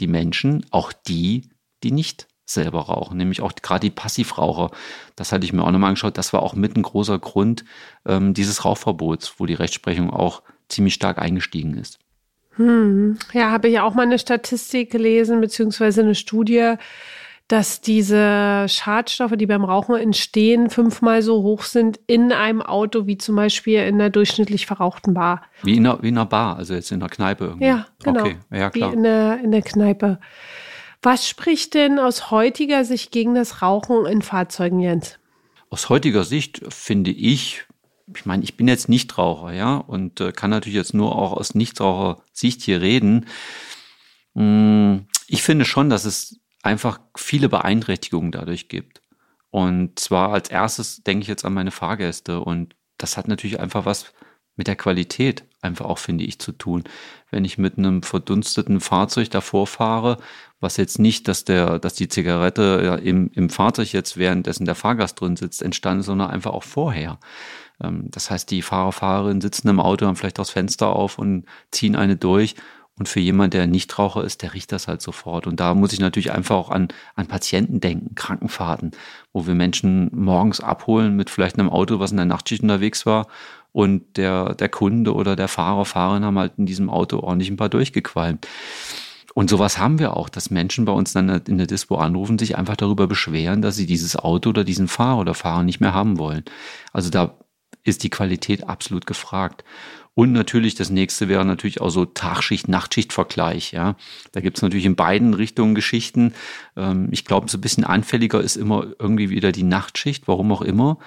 die 0.00 0.06
Menschen, 0.06 0.64
auch 0.70 0.92
die, 0.92 1.50
die 1.82 1.90
nicht 1.90 2.28
selber 2.46 2.82
rauchen, 2.82 3.16
nämlich 3.18 3.40
auch 3.40 3.52
gerade 3.54 3.80
die 3.80 3.94
Passivraucher. 3.94 4.70
Das 5.16 5.32
hatte 5.32 5.44
ich 5.44 5.52
mir 5.52 5.62
auch 5.62 5.70
nochmal 5.70 5.88
angeschaut. 5.88 6.16
Das 6.16 6.32
war 6.32 6.42
auch 6.42 6.54
mit 6.54 6.76
ein 6.76 6.82
großer 6.82 7.18
Grund 7.18 7.64
ähm, 8.06 8.32
dieses 8.32 8.64
Rauchverbots, 8.64 9.34
wo 9.38 9.46
die 9.46 9.54
Rechtsprechung 9.54 10.10
auch 10.10 10.42
ziemlich 10.68 10.94
stark 10.94 11.18
eingestiegen 11.18 11.74
ist. 11.74 11.98
Hm. 12.58 13.18
Ja, 13.32 13.50
habe 13.50 13.68
ich 13.68 13.80
auch 13.80 13.94
mal 13.94 14.02
eine 14.02 14.18
Statistik 14.18 14.90
gelesen, 14.90 15.40
beziehungsweise 15.40 16.02
eine 16.02 16.14
Studie, 16.14 16.74
dass 17.48 17.80
diese 17.80 18.66
Schadstoffe, 18.68 19.36
die 19.36 19.46
beim 19.46 19.64
Rauchen 19.64 19.96
entstehen, 19.96 20.68
fünfmal 20.68 21.22
so 21.22 21.42
hoch 21.42 21.62
sind 21.62 21.98
in 22.06 22.30
einem 22.30 22.60
Auto 22.60 23.06
wie 23.06 23.16
zum 23.16 23.36
Beispiel 23.36 23.80
in 23.80 23.98
der 23.98 24.10
durchschnittlich 24.10 24.66
verrauchten 24.66 25.14
Bar. 25.14 25.42
Wie 25.62 25.76
in 25.76 25.86
einer, 25.86 26.02
wie 26.02 26.08
in 26.08 26.18
einer 26.18 26.26
Bar, 26.26 26.56
also 26.56 26.74
jetzt 26.74 26.92
in 26.92 27.00
einer 27.00 27.08
Kneipe 27.08 27.44
irgendwie. 27.44 27.66
Ja, 27.66 27.86
genau. 28.04 28.20
Okay, 28.20 28.36
ja 28.52 28.68
klar. 28.68 28.92
Wie 28.92 28.96
in 28.96 29.02
der, 29.02 29.40
in 29.42 29.50
der 29.50 29.62
Kneipe. 29.62 30.20
Was 31.00 31.26
spricht 31.26 31.72
denn 31.72 31.98
aus 31.98 32.30
heutiger 32.30 32.84
Sicht 32.84 33.12
gegen 33.12 33.34
das 33.34 33.62
Rauchen 33.62 34.04
in 34.04 34.20
Fahrzeugen, 34.20 34.80
Jens? 34.80 35.18
Aus 35.70 35.88
heutiger 35.88 36.24
Sicht 36.24 36.60
finde 36.68 37.12
ich, 37.12 37.64
ich 38.14 38.26
meine, 38.26 38.42
ich 38.42 38.58
bin 38.58 38.68
jetzt 38.68 38.88
Nichtraucher, 38.90 39.52
ja, 39.52 39.76
und 39.76 40.20
äh, 40.20 40.32
kann 40.32 40.50
natürlich 40.50 40.76
jetzt 40.76 40.94
nur 40.94 41.16
auch 41.16 41.32
aus 41.32 41.54
Nichtraucher-Sicht 42.38 42.62
hier 42.62 42.80
reden. 42.80 43.26
Mm, 44.34 45.06
ich 45.26 45.42
finde 45.42 45.64
schon, 45.64 45.90
dass 45.90 46.04
es 46.04 46.40
einfach 46.62 47.00
viele 47.16 47.48
Beeinträchtigungen 47.48 48.32
dadurch 48.32 48.68
gibt. 48.68 49.02
Und 49.50 49.98
zwar 49.98 50.32
als 50.32 50.50
erstes 50.50 51.02
denke 51.02 51.22
ich 51.22 51.28
jetzt 51.28 51.44
an 51.44 51.54
meine 51.54 51.70
Fahrgäste 51.70 52.40
und 52.40 52.74
das 52.98 53.16
hat 53.16 53.28
natürlich 53.28 53.60
einfach 53.60 53.86
was 53.86 54.12
mit 54.56 54.66
der 54.66 54.76
Qualität 54.76 55.44
einfach 55.60 55.86
auch, 55.86 55.98
finde 55.98 56.24
ich, 56.24 56.38
zu 56.38 56.52
tun. 56.52 56.84
Wenn 57.30 57.44
ich 57.44 57.58
mit 57.58 57.78
einem 57.78 58.02
verdunsteten 58.02 58.80
Fahrzeug 58.80 59.30
davor 59.30 59.66
fahre, 59.66 60.18
was 60.60 60.76
jetzt 60.76 60.98
nicht, 60.98 61.28
dass 61.28 61.44
der, 61.44 61.78
dass 61.78 61.94
die 61.94 62.08
Zigarette 62.08 62.80
ja, 62.84 62.94
im, 62.96 63.30
im 63.34 63.50
Fahrzeug 63.50 63.92
jetzt 63.92 64.16
währenddessen 64.16 64.64
der 64.64 64.74
Fahrgast 64.74 65.20
drin 65.20 65.36
sitzt, 65.36 65.62
entstanden, 65.62 66.02
sondern 66.02 66.30
einfach 66.30 66.52
auch 66.52 66.64
vorher. 66.64 67.18
Ähm, 67.82 68.10
das 68.10 68.30
heißt, 68.30 68.50
die 68.50 68.62
Fahrer, 68.62 68.92
Fahrerinnen 68.92 69.40
sitzen 69.40 69.68
im 69.68 69.80
Auto, 69.80 70.06
haben 70.06 70.16
vielleicht 70.16 70.38
das 70.38 70.50
Fenster 70.50 70.88
auf 70.88 71.18
und 71.18 71.46
ziehen 71.70 71.96
eine 71.96 72.16
durch 72.16 72.54
und 72.98 73.08
für 73.08 73.20
jemand, 73.20 73.54
der 73.54 73.66
Nichtraucher 73.66 74.24
ist, 74.24 74.42
der 74.42 74.54
riecht 74.54 74.72
das 74.72 74.88
halt 74.88 75.02
sofort. 75.02 75.46
Und 75.46 75.60
da 75.60 75.74
muss 75.74 75.92
ich 75.92 76.00
natürlich 76.00 76.32
einfach 76.32 76.56
auch 76.56 76.70
an, 76.70 76.88
an 77.14 77.28
Patienten 77.28 77.80
denken, 77.80 78.16
Krankenfahrten, 78.16 78.90
wo 79.32 79.46
wir 79.46 79.54
Menschen 79.54 80.10
morgens 80.12 80.60
abholen 80.60 81.14
mit 81.14 81.30
vielleicht 81.30 81.58
einem 81.58 81.70
Auto, 81.70 82.00
was 82.00 82.10
in 82.10 82.16
der 82.16 82.26
Nachtschicht 82.26 82.62
unterwegs 82.62 83.06
war. 83.06 83.28
Und 83.72 84.16
der, 84.16 84.54
der 84.54 84.68
Kunde 84.68 85.14
oder 85.14 85.36
der 85.36 85.48
Fahrer, 85.48 85.84
Fahrerin 85.84 86.24
haben 86.24 86.38
halt 86.38 86.54
in 86.56 86.66
diesem 86.66 86.90
Auto 86.90 87.20
ordentlich 87.20 87.50
ein 87.50 87.56
paar 87.56 87.68
durchgequalmt. 87.68 88.46
Und 89.34 89.50
sowas 89.50 89.78
haben 89.78 89.98
wir 89.98 90.16
auch, 90.16 90.28
dass 90.28 90.50
Menschen 90.50 90.84
bei 90.84 90.92
uns 90.92 91.12
dann 91.12 91.28
in 91.28 91.58
der 91.58 91.68
Dispo 91.68 91.96
anrufen, 91.96 92.38
sich 92.38 92.58
einfach 92.58 92.76
darüber 92.76 93.06
beschweren, 93.06 93.62
dass 93.62 93.76
sie 93.76 93.86
dieses 93.86 94.16
Auto 94.16 94.50
oder 94.50 94.64
diesen 94.64 94.88
Fahrer 94.88 95.20
oder 95.20 95.34
Fahrer 95.34 95.62
nicht 95.62 95.80
mehr 95.80 95.94
haben 95.94 96.18
wollen. 96.18 96.44
Also 96.92 97.10
da 97.10 97.36
ist 97.84 98.02
die 98.02 98.10
Qualität 98.10 98.68
absolut 98.68 99.06
gefragt. 99.06 99.64
Und 100.14 100.32
natürlich 100.32 100.74
das 100.74 100.90
nächste 100.90 101.28
wäre 101.28 101.44
natürlich 101.44 101.80
auch 101.80 101.90
so 101.90 102.04
Tagschicht-Nachtschicht-Vergleich. 102.04 103.70
Ja, 103.70 103.94
da 104.32 104.40
gibt 104.40 104.56
es 104.56 104.62
natürlich 104.62 104.86
in 104.86 104.96
beiden 104.96 105.32
Richtungen 105.32 105.76
Geschichten. 105.76 106.34
Ähm, 106.76 107.06
ich 107.12 107.24
glaube, 107.24 107.48
so 107.48 107.58
ein 107.58 107.60
bisschen 107.60 107.84
anfälliger 107.84 108.40
ist 108.40 108.56
immer 108.56 108.88
irgendwie 108.98 109.30
wieder 109.30 109.52
die 109.52 109.62
Nachtschicht, 109.62 110.26
warum 110.26 110.50
auch 110.50 110.62
immer. 110.62 110.98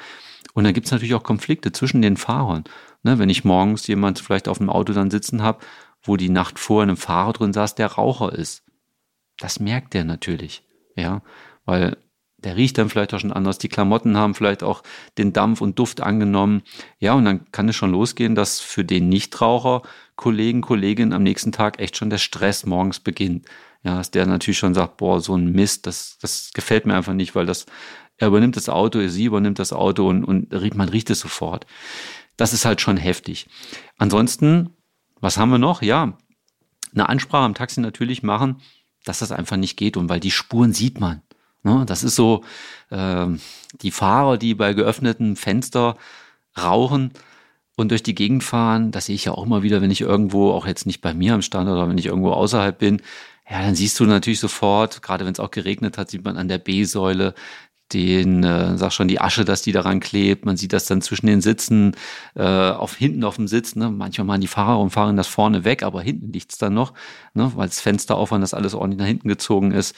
Und 0.53 0.63
dann 0.63 0.73
gibt 0.73 0.87
es 0.87 0.91
natürlich 0.91 1.15
auch 1.15 1.23
Konflikte 1.23 1.71
zwischen 1.71 2.01
den 2.01 2.17
Fahrern. 2.17 2.63
Ne, 3.03 3.17
wenn 3.17 3.29
ich 3.29 3.43
morgens 3.43 3.87
jemand 3.87 4.19
vielleicht 4.19 4.47
auf 4.47 4.59
dem 4.59 4.69
Auto 4.69 4.93
dann 4.93 5.09
sitzen 5.09 5.41
habe, 5.41 5.59
wo 6.03 6.17
die 6.17 6.29
Nacht 6.29 6.59
vor 6.59 6.83
einem 6.83 6.97
Fahrer 6.97 7.33
drin 7.33 7.53
saß, 7.53 7.75
der 7.75 7.87
Raucher 7.87 8.33
ist. 8.33 8.63
Das 9.37 9.59
merkt 9.59 9.93
der 9.93 10.03
natürlich. 10.03 10.63
Ja, 10.95 11.21
weil 11.65 11.97
der 12.37 12.57
riecht 12.57 12.77
dann 12.77 12.89
vielleicht 12.89 13.13
auch 13.13 13.19
schon 13.19 13.31
anders. 13.31 13.59
Die 13.59 13.69
Klamotten 13.69 14.17
haben 14.17 14.35
vielleicht 14.35 14.63
auch 14.63 14.83
den 15.17 15.31
Dampf 15.31 15.61
und 15.61 15.77
Duft 15.77 16.01
angenommen. 16.01 16.63
Ja, 16.99 17.13
und 17.13 17.25
dann 17.25 17.51
kann 17.51 17.69
es 17.69 17.75
schon 17.75 17.91
losgehen, 17.91 18.35
dass 18.35 18.59
für 18.59 18.83
den 18.83 19.09
Nichtraucher 19.09 19.83
Kollegen, 20.15 20.61
Kolleginnen 20.61 21.13
am 21.13 21.23
nächsten 21.23 21.51
Tag 21.51 21.79
echt 21.79 21.97
schon 21.97 22.09
der 22.09 22.17
Stress 22.17 22.65
morgens 22.65 22.99
beginnt. 22.99 23.47
Ja, 23.83 23.95
dass 23.97 24.11
der 24.11 24.25
natürlich 24.25 24.59
schon 24.59 24.73
sagt, 24.73 24.97
boah, 24.97 25.21
so 25.21 25.35
ein 25.35 25.51
Mist, 25.51 25.87
das, 25.87 26.17
das 26.21 26.51
gefällt 26.53 26.85
mir 26.85 26.95
einfach 26.95 27.13
nicht, 27.13 27.33
weil 27.33 27.45
das, 27.45 27.65
er 28.21 28.27
übernimmt 28.27 28.55
das 28.55 28.69
Auto, 28.69 29.07
sie 29.07 29.25
übernimmt 29.25 29.59
das 29.59 29.73
Auto 29.73 30.07
und, 30.07 30.23
und 30.23 30.75
man 30.75 30.89
riecht 30.89 31.09
es 31.09 31.19
sofort. 31.19 31.65
Das 32.37 32.53
ist 32.53 32.65
halt 32.65 32.81
schon 32.81 32.97
heftig. 32.97 33.47
Ansonsten, 33.97 34.71
was 35.19 35.37
haben 35.37 35.51
wir 35.51 35.57
noch? 35.57 35.81
Ja, 35.81 36.17
eine 36.93 37.09
Ansprache 37.09 37.45
am 37.45 37.53
Taxi 37.53 37.81
natürlich 37.81 38.23
machen, 38.23 38.61
dass 39.05 39.19
das 39.19 39.31
einfach 39.31 39.57
nicht 39.57 39.77
geht 39.77 39.97
und 39.97 40.09
weil 40.09 40.19
die 40.19 40.31
Spuren 40.31 40.73
sieht 40.73 40.99
man. 40.99 41.21
Ne? 41.63 41.83
Das 41.85 42.03
ist 42.03 42.15
so, 42.15 42.43
äh, 42.89 43.27
die 43.81 43.91
Fahrer, 43.91 44.37
die 44.37 44.55
bei 44.55 44.73
geöffnetem 44.73 45.35
Fenster 45.35 45.97
rauchen 46.57 47.11
und 47.75 47.91
durch 47.91 48.03
die 48.03 48.15
Gegend 48.15 48.43
fahren, 48.43 48.91
das 48.91 49.05
sehe 49.05 49.15
ich 49.15 49.25
ja 49.25 49.31
auch 49.31 49.45
immer 49.45 49.63
wieder, 49.63 49.81
wenn 49.81 49.91
ich 49.91 50.01
irgendwo, 50.01 50.51
auch 50.51 50.67
jetzt 50.67 50.85
nicht 50.85 51.01
bei 51.01 51.13
mir 51.13 51.33
am 51.33 51.41
Stand 51.41 51.69
oder 51.69 51.87
wenn 51.89 51.97
ich 51.97 52.07
irgendwo 52.07 52.31
außerhalb 52.31 52.77
bin, 52.77 53.01
ja, 53.49 53.61
dann 53.61 53.75
siehst 53.75 53.99
du 53.99 54.05
natürlich 54.05 54.39
sofort, 54.39 55.01
gerade 55.01 55.25
wenn 55.25 55.33
es 55.33 55.39
auch 55.39 55.51
geregnet 55.51 55.97
hat, 55.97 56.09
sieht 56.09 56.23
man 56.23 56.37
an 56.37 56.47
der 56.47 56.57
B-Säule 56.57 57.33
den, 57.93 58.43
äh, 58.43 58.77
sag 58.77 58.91
schon, 58.91 59.07
die 59.07 59.21
Asche, 59.21 59.45
dass 59.45 59.61
die 59.61 59.71
daran 59.71 59.99
klebt. 59.99 60.45
Man 60.45 60.57
sieht 60.57 60.73
das 60.73 60.85
dann 60.85 61.01
zwischen 61.01 61.27
den 61.27 61.41
Sitzen, 61.41 61.95
äh, 62.35 62.43
auf 62.43 62.95
hinten 62.95 63.23
auf 63.23 63.35
dem 63.35 63.47
Sitz. 63.47 63.75
Ne? 63.75 63.89
Manchmal 63.89 64.25
machen 64.25 64.41
die 64.41 64.47
Fahrer 64.47 64.79
und 64.79 64.91
fahren 64.91 65.17
das 65.17 65.27
vorne 65.27 65.63
weg, 65.63 65.83
aber 65.83 66.01
hinten 66.01 66.31
liegt's 66.31 66.57
dann 66.57 66.73
noch, 66.73 66.93
ne? 67.33 67.51
weil 67.55 67.67
das 67.67 67.81
Fenster 67.81 68.15
auf 68.15 68.31
und 68.31 68.41
das 68.41 68.53
alles 68.53 68.73
ordentlich 68.73 68.99
nach 68.99 69.07
hinten 69.07 69.27
gezogen 69.27 69.71
ist 69.71 69.95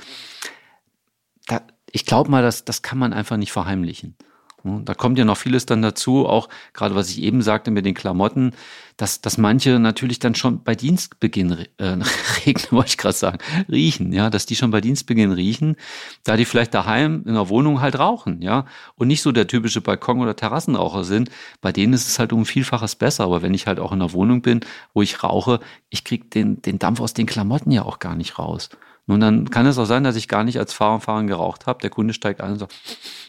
da, 1.48 1.62
ich 1.92 2.06
glaube 2.06 2.32
mal, 2.32 2.42
das, 2.42 2.66
das 2.66 2.82
kann 2.82 2.98
man 2.98 3.14
einfach 3.14 3.38
nicht 3.38 3.52
verheimlichen. 3.52 4.16
Da 4.64 4.94
kommt 4.94 5.18
ja 5.18 5.26
noch 5.26 5.36
vieles 5.36 5.66
dann 5.66 5.82
dazu, 5.82 6.26
auch 6.26 6.48
gerade 6.72 6.96
was 6.96 7.10
ich 7.10 7.22
eben 7.22 7.42
sagte 7.42 7.70
mit 7.70 7.86
den 7.86 7.94
Klamotten, 7.94 8.52
dass, 8.96 9.20
dass 9.20 9.38
manche 9.38 9.78
natürlich 9.78 10.20
dann 10.20 10.36
schon 10.36 10.64
bei 10.64 10.74
Dienstbeginn 10.74 11.66
äh, 11.78 11.98
regnen, 12.46 12.72
wollte 12.72 12.90
ich 12.90 12.98
gerade 12.98 13.16
sagen, 13.16 13.40
riechen, 13.70 14.14
ja, 14.14 14.30
dass 14.30 14.46
die 14.46 14.56
schon 14.56 14.72
bei 14.72 14.80
Dienstbeginn 14.80 15.34
riechen, 15.34 15.76
da 16.24 16.38
die 16.38 16.46
vielleicht 16.46 16.74
daheim 16.74 17.24
in 17.26 17.34
der 17.34 17.50
Wohnung 17.50 17.82
halt 17.82 18.00
rauchen, 18.00 18.42
ja, 18.42 18.66
und 18.96 19.10
nicht 19.10 19.22
so 19.22 19.34
der 19.34 19.48
typische 19.48 19.82
Balkon- 19.82 20.22
oder 20.22 20.36
Terrassenraucher 20.36 21.04
sind, 21.04 21.30
bei 21.60 21.74
denen 21.74 21.92
ist 21.92 22.08
es 22.08 22.18
halt 22.18 22.32
um 22.32 22.46
Vielfaches 22.46 22.96
besser, 22.96 23.26
aber 23.26 23.42
wenn 23.42 23.54
ich 23.54 23.68
halt 23.68 23.80
auch 23.82 23.92
in 23.92 24.00
der 24.00 24.14
Wohnung 24.14 24.42
bin, 24.42 24.62
wo 24.94 25.02
ich 25.02 25.24
rauche, 25.24 25.60
ich 25.90 26.06
krieg 26.06 26.32
den, 26.32 26.62
den 26.62 26.80
Dampf 26.80 27.02
aus 27.02 27.14
den 27.14 27.26
Klamotten 27.26 27.72
ja 27.72 27.84
auch 27.84 28.00
gar 28.00 28.16
nicht 28.16 28.40
raus. 28.40 28.70
Nun, 29.06 29.20
dann 29.20 29.50
kann 29.50 29.66
es 29.66 29.78
auch 29.78 29.86
sein, 29.86 30.04
dass 30.04 30.16
ich 30.16 30.28
gar 30.28 30.44
nicht 30.44 30.60
als 30.60 30.74
Fahrer 30.74 30.96
und 30.96 31.02
Fahrerin 31.02 31.28
geraucht 31.28 31.66
habe. 31.66 31.80
Der 31.82 31.90
Kunde 31.90 32.14
steigt 32.14 32.42
ein 32.42 32.54
und 32.54 32.60
sagt, 32.60 32.74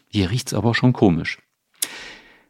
hier 0.08 0.30
riecht's 0.30 0.54
aber 0.54 0.74
schon 0.74 0.92
komisch. 0.92 1.38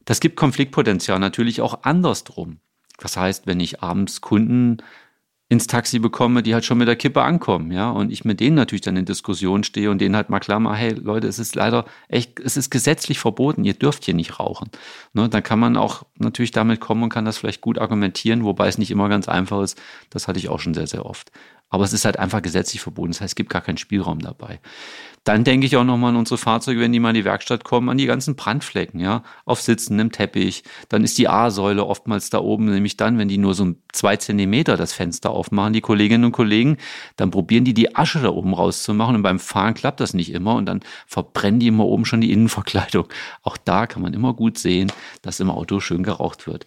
Das 0.04 0.20
gibt 0.20 0.36
Konfliktpotenzial 0.36 1.18
natürlich 1.18 1.60
auch 1.62 1.82
andersrum. 1.82 2.58
Das 2.98 3.16
heißt, 3.16 3.46
wenn 3.46 3.60
ich 3.60 3.82
abends 3.82 4.20
Kunden 4.20 4.78
ins 5.50 5.66
Taxi 5.66 5.98
bekomme, 5.98 6.42
die 6.42 6.54
halt 6.54 6.64
schon 6.64 6.78
mit 6.78 6.88
der 6.88 6.96
Kippe 6.96 7.22
ankommen, 7.22 7.70
ja, 7.70 7.90
und 7.90 8.10
ich 8.10 8.24
mit 8.24 8.40
denen 8.40 8.56
natürlich 8.56 8.80
dann 8.80 8.96
in 8.96 9.04
Diskussion 9.04 9.62
stehe 9.62 9.90
und 9.90 10.00
denen 10.00 10.16
halt 10.16 10.30
mal 10.30 10.40
klar 10.40 10.58
mache, 10.58 10.76
hey 10.76 10.92
Leute, 10.94 11.26
es 11.26 11.38
ist 11.38 11.54
leider 11.54 11.84
echt, 12.08 12.40
es 12.40 12.56
ist 12.56 12.70
gesetzlich 12.70 13.18
verboten, 13.18 13.64
ihr 13.64 13.74
dürft 13.74 14.04
hier 14.04 14.14
nicht 14.14 14.40
rauchen. 14.40 14.70
Ne, 15.12 15.28
dann 15.28 15.42
kann 15.42 15.58
man 15.58 15.76
auch 15.76 16.04
natürlich 16.18 16.50
damit 16.50 16.80
kommen 16.80 17.02
und 17.04 17.10
kann 17.10 17.26
das 17.26 17.38
vielleicht 17.38 17.60
gut 17.60 17.78
argumentieren, 17.78 18.44
wobei 18.44 18.68
es 18.68 18.78
nicht 18.78 18.90
immer 18.90 19.08
ganz 19.08 19.28
einfach 19.28 19.62
ist. 19.62 19.80
Das 20.10 20.28
hatte 20.28 20.38
ich 20.38 20.48
auch 20.48 20.60
schon 20.60 20.74
sehr, 20.74 20.86
sehr 20.86 21.04
oft. 21.04 21.30
Aber 21.74 21.82
es 21.82 21.92
ist 21.92 22.04
halt 22.04 22.20
einfach 22.20 22.40
gesetzlich 22.40 22.80
verboten. 22.80 23.10
Das 23.10 23.20
heißt, 23.20 23.32
es 23.32 23.34
gibt 23.34 23.50
gar 23.50 23.60
keinen 23.60 23.78
Spielraum 23.78 24.20
dabei. 24.20 24.60
Dann 25.24 25.42
denke 25.42 25.66
ich 25.66 25.76
auch 25.76 25.82
nochmal 25.82 26.10
an 26.10 26.16
unsere 26.16 26.38
Fahrzeuge, 26.38 26.78
wenn 26.78 26.92
die 26.92 27.00
mal 27.00 27.08
in 27.08 27.16
die 27.16 27.24
Werkstatt 27.24 27.64
kommen, 27.64 27.88
an 27.88 27.98
die 27.98 28.06
ganzen 28.06 28.36
Brandflecken, 28.36 29.00
ja, 29.00 29.24
auf 29.44 29.60
Sitzen, 29.60 29.98
im 29.98 30.12
Teppich. 30.12 30.62
Dann 30.88 31.02
ist 31.02 31.18
die 31.18 31.26
A-Säule 31.26 31.84
oftmals 31.84 32.30
da 32.30 32.38
oben, 32.38 32.66
nämlich 32.66 32.96
dann, 32.96 33.18
wenn 33.18 33.26
die 33.26 33.38
nur 33.38 33.54
so 33.54 33.74
zwei 33.92 34.16
Zentimeter 34.16 34.76
das 34.76 34.92
Fenster 34.92 35.30
aufmachen, 35.30 35.72
die 35.72 35.80
Kolleginnen 35.80 36.26
und 36.26 36.30
Kollegen, 36.30 36.76
dann 37.16 37.32
probieren 37.32 37.64
die 37.64 37.74
die 37.74 37.96
Asche 37.96 38.20
da 38.20 38.28
oben 38.28 38.54
rauszumachen 38.54 39.16
und 39.16 39.22
beim 39.22 39.40
Fahren 39.40 39.74
klappt 39.74 39.98
das 39.98 40.14
nicht 40.14 40.30
immer 40.30 40.54
und 40.54 40.66
dann 40.66 40.78
verbrennen 41.08 41.58
die 41.58 41.66
immer 41.66 41.86
oben 41.86 42.04
schon 42.04 42.20
die 42.20 42.30
Innenverkleidung. 42.30 43.08
Auch 43.42 43.56
da 43.56 43.88
kann 43.88 44.00
man 44.00 44.14
immer 44.14 44.32
gut 44.32 44.58
sehen, 44.58 44.92
dass 45.22 45.40
im 45.40 45.50
Auto 45.50 45.80
schön 45.80 46.04
geraucht 46.04 46.46
wird. 46.46 46.66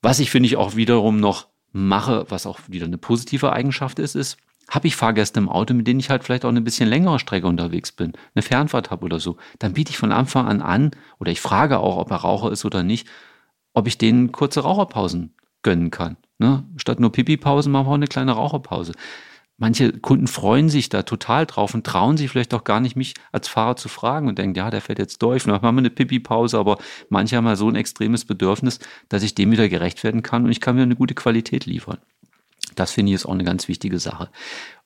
Was 0.00 0.20
ich 0.20 0.30
finde 0.30 0.46
ich 0.46 0.56
auch 0.56 0.76
wiederum 0.76 1.20
noch 1.20 1.49
mache, 1.72 2.26
was 2.28 2.46
auch 2.46 2.60
wieder 2.68 2.86
eine 2.86 2.98
positive 2.98 3.52
Eigenschaft 3.52 3.98
ist, 3.98 4.14
ist, 4.14 4.36
habe 4.68 4.86
ich 4.86 4.96
Fahrgäste 4.96 5.40
im 5.40 5.48
Auto, 5.48 5.74
mit 5.74 5.86
denen 5.86 6.00
ich 6.00 6.10
halt 6.10 6.22
vielleicht 6.24 6.44
auch 6.44 6.50
eine 6.50 6.60
bisschen 6.60 6.88
längere 6.88 7.18
Strecke 7.18 7.46
unterwegs 7.46 7.92
bin, 7.92 8.12
eine 8.34 8.42
Fernfahrt 8.42 8.90
habe 8.90 9.04
oder 9.04 9.18
so, 9.18 9.36
dann 9.58 9.72
biete 9.72 9.90
ich 9.90 9.98
von 9.98 10.12
Anfang 10.12 10.46
an 10.46 10.62
an 10.62 10.92
oder 11.18 11.32
ich 11.32 11.40
frage 11.40 11.80
auch, 11.80 11.96
ob 11.96 12.10
er 12.10 12.18
Raucher 12.18 12.52
ist 12.52 12.64
oder 12.64 12.82
nicht, 12.82 13.08
ob 13.74 13.86
ich 13.88 13.98
denen 13.98 14.32
kurze 14.32 14.60
Raucherpausen 14.60 15.34
gönnen 15.62 15.90
kann. 15.90 16.16
Ne? 16.38 16.64
Statt 16.76 17.00
nur 17.00 17.12
Pipi-Pausen 17.12 17.70
machen 17.72 17.86
wir 17.86 17.90
auch 17.90 17.94
eine 17.94 18.06
kleine 18.06 18.32
Raucherpause. 18.32 18.92
Manche 19.60 19.92
Kunden 19.92 20.26
freuen 20.26 20.70
sich 20.70 20.88
da 20.88 21.02
total 21.02 21.44
drauf 21.44 21.74
und 21.74 21.86
trauen 21.86 22.16
sich 22.16 22.30
vielleicht 22.30 22.54
auch 22.54 22.64
gar 22.64 22.80
nicht, 22.80 22.96
mich 22.96 23.12
als 23.30 23.46
Fahrer 23.46 23.76
zu 23.76 23.90
fragen 23.90 24.26
und 24.26 24.38
denken, 24.38 24.56
ja, 24.56 24.70
der 24.70 24.80
fährt 24.80 24.98
jetzt 24.98 25.20
durch, 25.20 25.42
vielleicht 25.42 25.62
machen 25.62 25.76
wir 25.76 25.80
eine 25.80 25.90
Pipi-Pause, 25.90 26.58
aber 26.58 26.78
manche 27.10 27.36
haben 27.36 27.44
mal 27.44 27.56
so 27.56 27.68
ein 27.68 27.76
extremes 27.76 28.24
Bedürfnis, 28.24 28.78
dass 29.10 29.22
ich 29.22 29.34
dem 29.34 29.50
wieder 29.50 29.68
gerecht 29.68 30.02
werden 30.02 30.22
kann 30.22 30.46
und 30.46 30.50
ich 30.50 30.62
kann 30.62 30.76
mir 30.76 30.82
eine 30.82 30.96
gute 30.96 31.14
Qualität 31.14 31.66
liefern. 31.66 31.98
Das 32.74 32.92
finde 32.92 33.10
ich 33.12 33.16
ist 33.16 33.26
auch 33.26 33.34
eine 33.34 33.44
ganz 33.44 33.68
wichtige 33.68 33.98
Sache. 33.98 34.30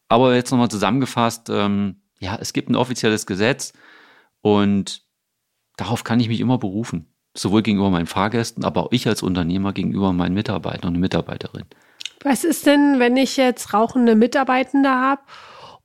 Aber 0.09 0.35
jetzt 0.35 0.50
nochmal 0.50 0.71
zusammengefasst, 0.71 1.50
ähm, 1.50 2.02
ja, 2.19 2.37
es 2.40 2.52
gibt 2.52 2.69
ein 2.69 2.75
offizielles 2.75 3.26
Gesetz 3.26 3.75
und 4.40 5.04
darauf 5.76 6.02
kann 6.02 6.19
ich 6.19 6.28
mich 6.28 6.40
immer 6.40 6.59
berufen. 6.59 7.14
Sowohl 7.37 7.62
gegenüber 7.62 7.90
meinen 7.90 8.07
Fahrgästen, 8.07 8.64
aber 8.64 8.83
auch 8.83 8.93
ich 8.93 9.07
als 9.07 9.23
Unternehmer 9.23 9.73
gegenüber 9.73 10.12
meinen 10.12 10.35
Mitarbeitern 10.35 10.95
und 10.95 11.00
Mitarbeiterinnen. 11.00 11.69
Was 12.23 12.44
ist 12.44 12.66
denn, 12.66 12.99
wenn 12.99 13.16
ich 13.16 13.37
jetzt 13.37 13.75
rauchende 13.75 14.14
Mitarbeitende 14.14 14.90
habe 14.90 15.23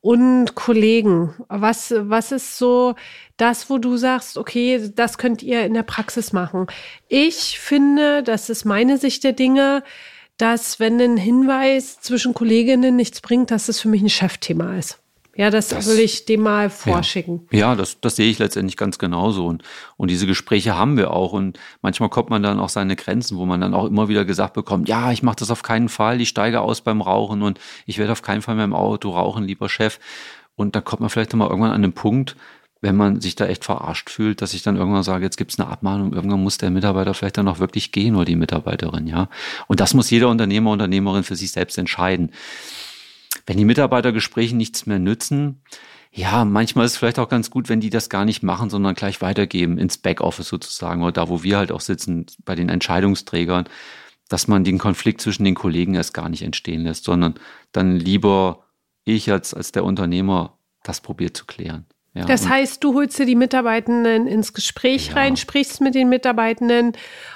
und 0.01 0.55
Kollegen? 0.55 1.33
Was, 1.50 1.93
was 1.98 2.31
ist 2.31 2.57
so 2.57 2.95
das, 3.38 3.69
wo 3.69 3.77
du 3.77 3.98
sagst, 3.98 4.38
okay, 4.38 4.91
das 4.95 5.17
könnt 5.17 5.43
ihr 5.43 5.65
in 5.65 5.74
der 5.74 5.83
Praxis 5.83 6.31
machen? 6.33 6.67
Ich 7.07 7.59
finde, 7.59 8.24
das 8.24 8.50
ist 8.50 8.65
meine 8.65 8.98
Sicht 8.98 9.24
der 9.24 9.33
Dinge, 9.33 9.83
dass 10.38 10.79
wenn 10.79 11.00
ein 11.01 11.17
Hinweis 11.17 12.00
zwischen 12.00 12.33
Kolleginnen 12.33 12.95
nichts 12.95 13.19
bringt, 13.19 13.51
dass 13.51 13.67
es 13.67 13.81
für 13.81 13.89
mich 13.89 14.01
ein 14.01 14.09
Chefthema 14.09 14.77
ist. 14.77 15.00
Ja, 15.36 15.50
das, 15.50 15.69
das, 15.69 15.88
will 15.88 16.00
ich 16.00 16.25
dem 16.25 16.41
mal 16.41 16.69
vorschicken. 16.69 17.48
Ja, 17.51 17.59
ja 17.59 17.75
das, 17.75 18.01
das 18.01 18.15
sehe 18.15 18.29
ich 18.29 18.39
letztendlich 18.39 18.77
ganz 18.77 18.98
genauso. 18.98 19.45
Und, 19.45 19.63
und 19.95 20.09
diese 20.09 20.27
Gespräche 20.27 20.77
haben 20.77 20.98
wir 20.98 21.12
auch. 21.12 21.33
Und 21.33 21.59
manchmal 21.81 22.09
kommt 22.09 22.29
man 22.29 22.43
dann 22.43 22.59
auch 22.59 22.69
seine 22.69 22.95
Grenzen, 22.95 23.38
wo 23.38 23.45
man 23.45 23.62
dann 23.62 23.74
auch 23.74 23.86
immer 23.86 24.09
wieder 24.09 24.25
gesagt 24.25 24.53
bekommt, 24.53 24.89
ja, 24.89 25.12
ich 25.12 25.24
mache 25.24 25.38
das 25.38 25.51
auf 25.51 25.63
keinen 25.63 25.89
Fall, 25.89 26.19
ich 26.19 26.29
steige 26.29 26.62
aus 26.62 26.81
beim 26.81 27.01
Rauchen 27.01 27.41
und 27.41 27.59
ich 27.86 27.98
werde 28.00 28.12
auf 28.12 28.21
keinen 28.21 28.41
Fall 28.41 28.55
mehr 28.55 28.65
im 28.65 28.74
Auto 28.74 29.12
rauchen, 29.12 29.43
lieber 29.45 29.69
Chef. 29.69 30.00
Und 30.55 30.75
da 30.75 30.81
kommt 30.81 31.00
man 31.00 31.09
vielleicht 31.09 31.33
mal 31.33 31.48
irgendwann 31.48 31.71
an 31.71 31.83
den 31.83 31.93
Punkt, 31.93 32.36
wenn 32.81 32.95
man 32.95 33.21
sich 33.21 33.36
da 33.36 33.45
echt 33.45 33.65
verarscht 33.65 34.09
fühlt, 34.09 34.41
dass 34.41 34.53
ich 34.53 34.63
dann 34.63 34.77
irgendwann 34.77 35.03
sage, 35.03 35.25
jetzt 35.25 35.38
gibt 35.38 35.51
es 35.51 35.59
eine 35.59 35.69
Abmahnung, 35.69 36.13
irgendwann 36.13 36.41
muss 36.41 36.57
der 36.57 36.69
Mitarbeiter 36.69 37.13
vielleicht 37.13 37.38
dann 37.38 37.48
auch 37.48 37.59
wirklich 37.59 37.91
gehen 37.91 38.15
oder 38.15 38.25
die 38.25 38.36
Mitarbeiterin, 38.36 39.05
ja. 39.07 39.29
Und 39.67 39.79
das 39.79 39.93
muss 39.93 40.09
jeder 40.09 40.29
Unternehmer, 40.29 40.71
Unternehmerin 40.71 41.24
für 41.24 41.36
sich 41.36 41.51
selbst 41.51 41.77
entscheiden 41.77 42.31
wenn 43.49 43.57
die 43.57 43.65
Mitarbeitergespräche 43.65 44.55
nichts 44.55 44.85
mehr 44.85 44.99
nützen, 44.99 45.63
ja, 46.11 46.45
manchmal 46.45 46.85
ist 46.85 46.91
es 46.91 46.97
vielleicht 46.99 47.17
auch 47.17 47.29
ganz 47.29 47.49
gut, 47.49 47.67
wenn 47.67 47.79
die 47.79 47.89
das 47.89 48.07
gar 48.07 48.23
nicht 48.23 48.43
machen, 48.43 48.69
sondern 48.69 48.93
gleich 48.93 49.21
weitergeben 49.21 49.79
ins 49.79 49.97
Backoffice 49.97 50.47
sozusagen 50.47 51.01
oder 51.01 51.13
da, 51.13 51.29
wo 51.29 51.41
wir 51.41 51.57
halt 51.57 51.71
auch 51.71 51.81
sitzen, 51.81 52.27
bei 52.45 52.53
den 52.53 52.69
Entscheidungsträgern, 52.69 53.67
dass 54.27 54.47
man 54.47 54.63
den 54.63 54.77
Konflikt 54.77 55.19
zwischen 55.19 55.45
den 55.45 55.55
Kollegen 55.55 55.95
erst 55.95 56.13
gar 56.13 56.29
nicht 56.29 56.43
entstehen 56.43 56.83
lässt, 56.83 57.05
sondern 57.05 57.39
dann 57.71 57.95
lieber 57.95 58.65
ich 59.03 59.31
als, 59.31 59.55
als 59.55 59.71
der 59.71 59.83
Unternehmer 59.83 60.59
das 60.83 61.01
probiert 61.01 61.35
zu 61.35 61.47
klären. 61.47 61.87
Ja, 62.13 62.25
das 62.25 62.49
heißt, 62.49 62.83
du 62.83 62.95
holst 62.95 63.19
dir 63.19 63.25
die 63.25 63.35
Mitarbeitenden 63.35 64.25
ins 64.25 64.53
Gespräch 64.53 65.09
ja. 65.09 65.13
rein, 65.13 65.37
sprichst 65.37 65.79
mit 65.79 65.93
den 65.93 66.09
Mitarbeitenden 66.09 66.93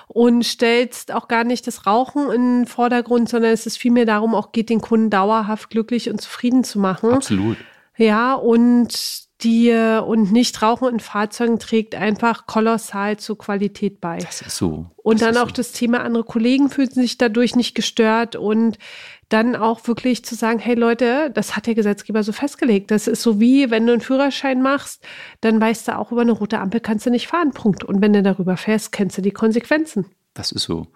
und 0.07 0.43
stellst 0.43 1.13
auch 1.13 1.27
gar 1.27 1.43
nicht 1.43 1.67
das 1.67 1.85
Rauchen 1.85 2.31
in 2.31 2.61
den 2.61 2.65
Vordergrund, 2.65 3.29
sondern 3.29 3.51
es 3.51 3.67
ist 3.67 3.77
vielmehr 3.77 4.05
darum, 4.05 4.33
auch 4.33 4.51
geht 4.51 4.69
den 4.69 4.81
Kunden 4.81 5.09
dauerhaft 5.09 5.69
glücklich 5.69 6.09
und 6.09 6.19
zufrieden 6.19 6.63
zu 6.63 6.79
machen. 6.79 7.11
Absolut. 7.11 7.57
Ja, 7.97 8.33
und 8.33 9.23
die 9.43 9.71
und 10.05 10.31
nicht 10.31 10.61
Rauchen 10.61 10.89
in 10.89 10.99
Fahrzeugen 10.99 11.59
trägt 11.59 11.95
einfach 11.95 12.45
kolossal 12.45 13.17
zur 13.17 13.37
Qualität 13.37 13.99
bei. 14.01 14.17
Das 14.19 14.41
ist 14.41 14.57
so. 14.57 14.87
Und 14.97 15.21
das 15.21 15.33
dann 15.33 15.43
auch 15.43 15.49
so. 15.49 15.55
das 15.55 15.71
Thema, 15.71 16.01
andere 16.01 16.23
Kollegen 16.23 16.69
fühlen 16.69 16.89
sich 16.89 17.17
dadurch 17.17 17.55
nicht 17.55 17.75
gestört 17.75 18.35
und 18.35 18.77
dann 19.29 19.55
auch 19.55 19.87
wirklich 19.87 20.23
zu 20.23 20.35
sagen, 20.35 20.59
hey 20.59 20.75
Leute, 20.75 21.31
das 21.33 21.55
hat 21.55 21.65
der 21.67 21.75
Gesetzgeber 21.75 22.23
so 22.23 22.31
festgelegt. 22.31 22.91
Das 22.91 23.07
ist 23.07 23.21
so 23.21 23.39
wie, 23.39 23.71
wenn 23.71 23.85
du 23.87 23.93
einen 23.93 24.01
Führerschein 24.01 24.61
machst, 24.61 25.03
dann 25.41 25.59
weißt 25.59 25.87
du 25.87 25.97
auch, 25.97 26.11
über 26.11 26.21
eine 26.21 26.33
rote 26.33 26.59
Ampel 26.59 26.79
kannst 26.79 27.05
du 27.05 27.09
nicht 27.09 27.27
fahren, 27.27 27.51
Punkt. 27.51 27.83
Und 27.83 28.01
wenn 28.01 28.13
du 28.13 28.21
darüber 28.21 28.57
fährst, 28.57 28.91
kennst 28.91 29.17
du 29.17 29.21
die 29.21 29.31
Konsequenzen. 29.31 30.05
Das 30.33 30.51
ist 30.51 30.63
so. 30.63 30.87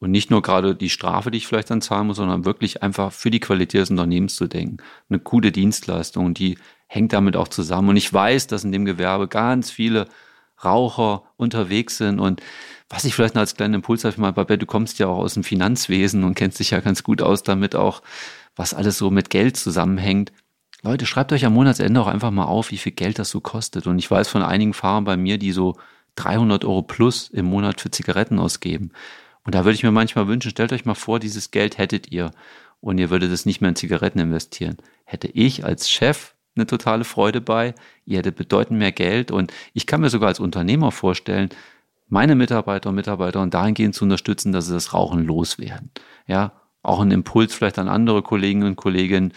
Und 0.00 0.10
nicht 0.10 0.30
nur 0.30 0.42
gerade 0.42 0.74
die 0.74 0.90
Strafe, 0.90 1.30
die 1.30 1.38
ich 1.38 1.46
vielleicht 1.46 1.70
dann 1.70 1.80
zahlen 1.80 2.08
muss, 2.08 2.16
sondern 2.16 2.44
wirklich 2.44 2.82
einfach 2.82 3.12
für 3.12 3.30
die 3.30 3.40
Qualität 3.40 3.80
des 3.82 3.90
Unternehmens 3.90 4.34
zu 4.34 4.46
denken. 4.46 4.78
Eine 5.08 5.20
gute 5.20 5.52
Dienstleistung, 5.52 6.34
die 6.34 6.58
hängt 6.94 7.12
damit 7.12 7.36
auch 7.36 7.48
zusammen. 7.48 7.88
Und 7.88 7.96
ich 7.96 8.12
weiß, 8.12 8.46
dass 8.46 8.64
in 8.64 8.72
dem 8.72 8.84
Gewerbe 8.84 9.26
ganz 9.26 9.70
viele 9.70 10.06
Raucher 10.64 11.24
unterwegs 11.36 11.98
sind 11.98 12.20
und 12.20 12.40
was 12.88 13.04
ich 13.04 13.14
vielleicht 13.14 13.34
noch 13.34 13.40
als 13.40 13.56
kleinen 13.56 13.74
Impuls 13.74 14.04
habe, 14.04 14.20
mal, 14.20 14.32
Babette, 14.32 14.58
du 14.58 14.66
kommst 14.66 14.98
ja 15.00 15.08
auch 15.08 15.18
aus 15.18 15.34
dem 15.34 15.42
Finanzwesen 15.42 16.22
und 16.22 16.34
kennst 16.34 16.60
dich 16.60 16.70
ja 16.70 16.80
ganz 16.80 17.02
gut 17.02 17.22
aus 17.22 17.42
damit 17.42 17.74
auch, 17.74 18.02
was 18.54 18.74
alles 18.74 18.98
so 18.98 19.10
mit 19.10 19.30
Geld 19.30 19.56
zusammenhängt. 19.56 20.32
Leute, 20.82 21.06
schreibt 21.06 21.32
euch 21.32 21.44
am 21.44 21.54
Monatsende 21.54 22.00
auch 22.00 22.06
einfach 22.06 22.30
mal 22.30 22.44
auf, 22.44 22.70
wie 22.70 22.76
viel 22.76 22.92
Geld 22.92 23.18
das 23.18 23.30
so 23.30 23.40
kostet. 23.40 23.86
Und 23.86 23.98
ich 23.98 24.08
weiß 24.08 24.28
von 24.28 24.42
einigen 24.42 24.74
Fahrern 24.74 25.04
bei 25.04 25.16
mir, 25.16 25.38
die 25.38 25.50
so 25.50 25.76
300 26.16 26.64
Euro 26.64 26.82
plus 26.82 27.30
im 27.30 27.46
Monat 27.46 27.80
für 27.80 27.90
Zigaretten 27.90 28.38
ausgeben. 28.38 28.92
Und 29.44 29.54
da 29.54 29.64
würde 29.64 29.74
ich 29.74 29.82
mir 29.82 29.90
manchmal 29.90 30.28
wünschen, 30.28 30.50
stellt 30.50 30.72
euch 30.72 30.84
mal 30.84 30.94
vor, 30.94 31.18
dieses 31.18 31.50
Geld 31.50 31.78
hättet 31.78 32.12
ihr 32.12 32.30
und 32.80 32.98
ihr 32.98 33.10
würdet 33.10 33.32
es 33.32 33.46
nicht 33.46 33.60
mehr 33.60 33.70
in 33.70 33.76
Zigaretten 33.76 34.20
investieren. 34.20 34.76
Hätte 35.04 35.28
ich 35.28 35.64
als 35.64 35.90
Chef 35.90 36.33
eine 36.56 36.66
totale 36.66 37.04
Freude 37.04 37.40
bei, 37.40 37.74
ihr 38.06 38.18
hättet 38.18 38.36
bedeutend 38.36 38.78
mehr 38.78 38.92
Geld 38.92 39.30
und 39.30 39.52
ich 39.72 39.86
kann 39.86 40.00
mir 40.00 40.10
sogar 40.10 40.28
als 40.28 40.40
Unternehmer 40.40 40.92
vorstellen, 40.92 41.50
meine 42.08 42.34
Mitarbeiter 42.34 42.90
und 42.90 42.94
Mitarbeiter 42.94 43.44
dahingehend 43.46 43.94
zu 43.94 44.04
unterstützen, 44.04 44.52
dass 44.52 44.66
sie 44.66 44.74
das 44.74 44.92
Rauchen 44.92 45.24
loswerden. 45.24 45.90
Ja, 46.26 46.52
auch 46.82 47.00
ein 47.00 47.10
Impuls 47.10 47.54
vielleicht 47.54 47.78
an 47.78 47.88
andere 47.88 48.22
Kolleginnen 48.22 48.68
und 48.68 48.76
Kollegen, 48.76 49.32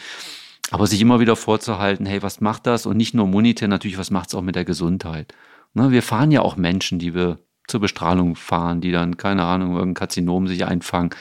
aber 0.70 0.86
sich 0.86 1.02
immer 1.02 1.20
wieder 1.20 1.36
vorzuhalten, 1.36 2.06
hey, 2.06 2.22
was 2.22 2.42
macht 2.42 2.68
das? 2.68 2.86
Und 2.86 2.98
nicht 2.98 3.14
nur 3.14 3.26
monetär, 3.26 3.68
natürlich, 3.68 3.98
was 3.98 4.12
macht 4.12 4.30
es 4.30 4.36
auch 4.36 4.42
mit 4.42 4.56
der 4.56 4.66
Gesundheit? 4.66 5.34
Ne, 5.74 5.92
wir 5.92 6.04
fahren 6.04 6.32
ja 6.32 6.42
auch 6.42 6.58
Menschen, 6.58 7.00
die 7.00 7.14
wir 7.16 7.40
zur 7.68 7.80
Bestrahlung 7.80 8.36
fahren, 8.36 8.82
die 8.82 8.92
dann, 8.92 9.18
keine 9.18 9.44
Ahnung, 9.44 9.76
irgendein 9.76 9.94
Karzinom 9.94 10.48
sich 10.48 10.66
einfangen. 10.66 11.12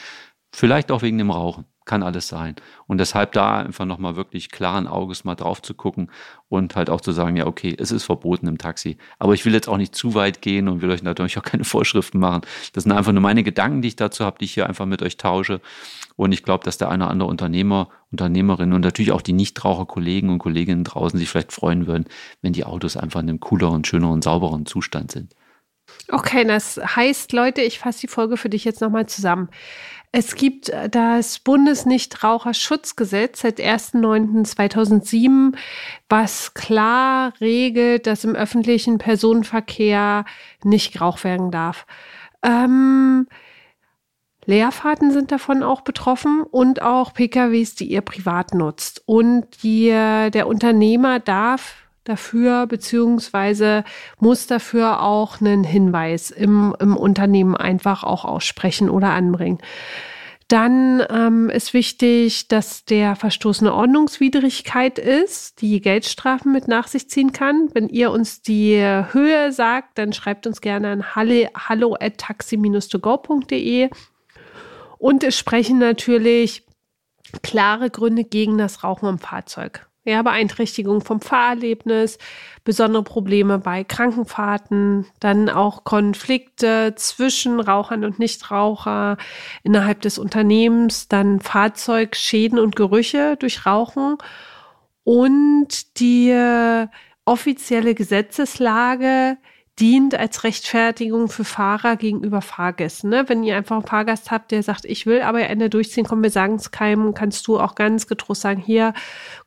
Vielleicht 0.51 0.91
auch 0.91 1.01
wegen 1.01 1.17
dem 1.17 1.31
Rauchen 1.31 1.65
kann 1.87 2.03
alles 2.03 2.27
sein. 2.27 2.55
Und 2.85 2.99
deshalb 2.99 3.31
da 3.31 3.57
einfach 3.57 3.85
nochmal 3.85 4.15
wirklich 4.15 4.51
klaren 4.51 4.85
Auges 4.85 5.23
mal 5.23 5.33
drauf 5.33 5.61
zu 5.63 5.73
gucken 5.73 6.11
und 6.49 6.75
halt 6.75 6.91
auch 6.91 7.01
zu 7.01 7.11
sagen, 7.11 7.35
ja, 7.35 7.47
okay, 7.47 7.75
es 7.77 7.91
ist 7.91 8.03
verboten 8.03 8.47
im 8.47 8.59
Taxi. 8.59 8.97
Aber 9.17 9.33
ich 9.33 9.45
will 9.45 9.53
jetzt 9.53 9.67
auch 9.67 9.77
nicht 9.77 9.95
zu 9.95 10.13
weit 10.13 10.43
gehen 10.43 10.67
und 10.67 10.81
will 10.81 10.91
euch 10.91 11.01
natürlich 11.01 11.39
auch 11.39 11.43
keine 11.43 11.63
Vorschriften 11.65 12.19
machen. 12.19 12.41
Das 12.73 12.83
sind 12.83 12.91
einfach 12.91 13.11
nur 13.11 13.21
meine 13.21 13.41
Gedanken, 13.43 13.81
die 13.81 13.87
ich 13.87 13.95
dazu 13.95 14.23
habe, 14.23 14.37
die 14.37 14.45
ich 14.45 14.53
hier 14.53 14.67
einfach 14.67 14.85
mit 14.85 15.01
euch 15.01 15.17
tausche. 15.17 15.61
Und 16.15 16.31
ich 16.31 16.43
glaube, 16.43 16.63
dass 16.63 16.77
der 16.77 16.89
eine 16.89 17.05
oder 17.05 17.11
andere 17.11 17.29
Unternehmer, 17.29 17.89
Unternehmerin 18.11 18.73
und 18.73 18.81
natürlich 18.81 19.11
auch 19.11 19.21
die 19.21 19.33
Nichtraucher-Kollegen 19.33 20.29
und 20.29 20.39
Kolleginnen 20.39 20.83
draußen 20.83 21.17
sich 21.17 21.29
vielleicht 21.29 21.53
freuen 21.53 21.87
würden, 21.87 22.05
wenn 22.41 22.53
die 22.53 22.65
Autos 22.65 22.97
einfach 22.97 23.21
in 23.21 23.29
einem 23.29 23.39
cooleren, 23.39 23.83
schöneren, 23.83 24.21
saubereren 24.21 24.65
Zustand 24.65 25.11
sind. 25.11 25.33
Okay, 26.09 26.45
das 26.45 26.77
heißt, 26.77 27.33
Leute, 27.33 27.61
ich 27.61 27.79
fasse 27.79 27.99
die 28.01 28.07
Folge 28.07 28.37
für 28.37 28.49
dich 28.49 28.63
jetzt 28.63 28.81
nochmal 28.81 29.07
zusammen. 29.07 29.49
Es 30.11 30.35
gibt 30.35 30.69
äh, 30.69 30.89
das 30.89 31.39
Bundesnichtraucherschutzgesetz 31.39 33.41
seit 33.41 33.59
1.9.2007, 33.59 35.57
was 36.09 36.53
klar 36.53 37.33
regelt, 37.41 38.07
dass 38.07 38.23
im 38.23 38.35
öffentlichen 38.35 38.99
Personenverkehr 38.99 40.23
nicht 40.63 40.93
geraucht 40.93 41.25
werden 41.25 41.51
darf. 41.51 41.85
Ähm, 42.41 43.27
Leerfahrten 44.45 45.11
sind 45.11 45.33
davon 45.33 45.61
auch 45.61 45.81
betroffen 45.81 46.43
und 46.43 46.81
auch 46.81 47.13
PKWs, 47.13 47.75
die 47.75 47.91
ihr 47.91 47.99
privat 47.99 48.53
nutzt. 48.53 49.03
Und 49.05 49.61
die, 49.61 49.89
der 49.89 50.47
Unternehmer 50.47 51.19
darf 51.19 51.86
dafür, 52.07 52.67
beziehungsweise 52.67 53.83
muss 54.19 54.47
dafür 54.47 55.01
auch 55.01 55.41
einen 55.41 55.63
Hinweis 55.63 56.31
im, 56.31 56.75
im 56.79 56.95
Unternehmen 56.95 57.55
einfach 57.55 58.03
auch 58.03 58.25
aussprechen 58.25 58.89
oder 58.89 59.09
anbringen. 59.09 59.59
Dann 60.47 61.03
ähm, 61.09 61.49
ist 61.49 61.73
wichtig, 61.73 62.47
dass 62.47 62.85
der 62.85 63.17
Verstoß 63.17 63.59
eine 63.59 63.73
Ordnungswidrigkeit 63.73 64.97
ist, 64.97 65.61
die 65.61 65.81
Geldstrafen 65.81 66.53
mit 66.53 66.69
nach 66.69 66.87
sich 66.87 67.09
ziehen 67.09 67.33
kann. 67.33 67.67
Wenn 67.73 67.89
ihr 67.89 68.11
uns 68.11 68.41
die 68.41 68.77
Höhe 68.77 69.51
sagt, 69.51 69.97
dann 69.97 70.13
schreibt 70.13 70.47
uns 70.47 70.61
gerne 70.61 70.89
an 70.89 71.15
hallo 71.15 71.97
at 71.99 72.17
taxi-to-go.de. 72.17 73.89
Und 74.97 75.23
es 75.23 75.37
sprechen 75.37 75.79
natürlich 75.79 76.63
klare 77.43 77.89
Gründe 77.89 78.23
gegen 78.23 78.57
das 78.57 78.85
Rauchen 78.85 79.09
im 79.09 79.19
Fahrzeug 79.19 79.86
ja, 80.11 80.21
Beeinträchtigung 80.21 81.01
vom 81.01 81.21
Fahrerlebnis, 81.21 82.17
besondere 82.63 83.03
Probleme 83.03 83.59
bei 83.59 83.83
Krankenfahrten, 83.83 85.05
dann 85.19 85.49
auch 85.49 85.83
Konflikte 85.83 86.93
zwischen 86.95 87.59
Rauchern 87.59 88.05
und 88.05 88.17
Nichtraucher 88.17 89.17
innerhalb 89.63 90.01
des 90.01 90.17
Unternehmens, 90.17 91.07
dann 91.07 91.39
Fahrzeugschäden 91.41 92.57
und 92.57 92.75
Gerüche 92.75 93.35
durch 93.37 93.65
Rauchen 93.65 94.17
und 95.03 95.99
die 95.99 96.33
offizielle 97.25 97.93
Gesetzeslage 97.93 99.37
dient 99.79 100.15
als 100.15 100.43
Rechtfertigung 100.43 101.29
für 101.29 101.43
Fahrer 101.43 101.97
gegenüber 101.97 102.41
Fahrgästen. 102.41 103.09
Ne? 103.09 103.25
Wenn 103.27 103.43
ihr 103.43 103.55
einfach 103.55 103.75
einen 103.75 103.85
Fahrgast 103.85 104.31
habt, 104.31 104.51
der 104.51 104.63
sagt, 104.63 104.85
ich 104.85 105.05
will 105.05 105.21
aber 105.21 105.41
Ende 105.41 105.69
durchziehen, 105.69 106.05
komm, 106.05 106.23
wir 106.23 106.31
sagen 106.31 106.55
es 106.55 106.71
keinem, 106.71 107.13
kannst 107.13 107.47
du 107.47 107.59
auch 107.59 107.75
ganz 107.75 108.07
getrost 108.07 108.41
sagen, 108.41 108.61
hier, 108.61 108.93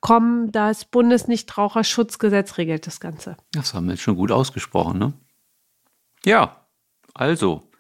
komm, 0.00 0.52
das 0.52 0.84
Bundesnichtraucherschutzgesetz 0.84 2.58
regelt 2.58 2.86
das 2.86 3.00
Ganze. 3.00 3.36
Das 3.52 3.74
haben 3.74 3.86
wir 3.86 3.92
jetzt 3.92 4.02
schon 4.02 4.16
gut 4.16 4.30
ausgesprochen, 4.30 4.98
ne? 4.98 5.12
Ja, 6.24 6.66
also, 7.14 7.70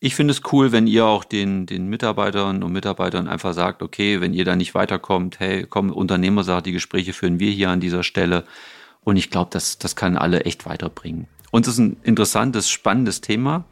ich 0.00 0.14
finde 0.14 0.32
es 0.32 0.42
cool, 0.52 0.72
wenn 0.72 0.86
ihr 0.86 1.06
auch 1.06 1.22
den, 1.22 1.66
den 1.66 1.86
Mitarbeitern 1.86 2.62
und 2.62 2.72
Mitarbeitern 2.72 3.28
einfach 3.28 3.54
sagt, 3.54 3.82
okay, 3.82 4.20
wenn 4.20 4.34
ihr 4.34 4.44
da 4.44 4.56
nicht 4.56 4.74
weiterkommt, 4.74 5.38
hey, 5.38 5.66
komm, 5.68 5.90
Unternehmer 5.90 6.44
sagt, 6.44 6.66
die 6.66 6.72
Gespräche 6.72 7.12
führen 7.12 7.38
wir 7.38 7.50
hier 7.50 7.70
an 7.70 7.80
dieser 7.80 8.02
Stelle. 8.02 8.44
Und 9.00 9.16
ich 9.16 9.30
glaube, 9.30 9.50
das, 9.52 9.78
das 9.78 9.96
kann 9.96 10.16
alle 10.16 10.44
echt 10.44 10.66
weiterbringen. 10.66 11.28
Uns 11.54 11.68
ist 11.68 11.78
ein 11.78 11.96
interessantes, 12.02 12.68
spannendes 12.68 13.20
Thema. 13.20 13.62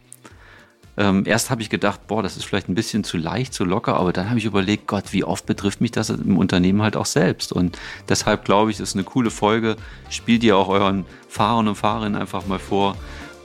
Ähm, 0.97 1.25
erst 1.27 1.51
habe 1.51 1.62
ich 1.62 1.68
gedacht, 1.68 2.07
boah, 2.07 2.23
das 2.23 2.37
ist 2.37 2.45
vielleicht 2.45 2.68
ein 2.68 2.77
bisschen 2.77 3.03
zu 3.03 3.16
leicht, 3.16 3.53
zu 3.53 3.64
locker, 3.64 3.97
aber 3.97 4.12
dann 4.12 4.29
habe 4.29 4.38
ich 4.38 4.45
überlegt, 4.45 4.87
Gott, 4.87 5.12
wie 5.12 5.25
oft 5.25 5.47
betrifft 5.47 5.81
mich 5.81 5.90
das 5.90 6.09
im 6.09 6.38
Unternehmen 6.38 6.81
halt 6.83 6.97
auch 6.97 7.07
selbst? 7.07 7.53
Und 7.53 7.77
deshalb 8.09 8.45
glaube 8.45 8.71
ich, 8.71 8.79
ist 8.79 8.95
eine 8.95 9.03
coole 9.03 9.33
Folge. 9.33 9.75
Spielt 10.11 10.45
ihr 10.45 10.57
auch 10.57 10.68
euren 10.68 11.07
Fahrern 11.27 11.66
und 11.66 11.75
Fahrerinnen 11.75 12.21
einfach 12.21 12.47
mal 12.47 12.61
vor. 12.61 12.97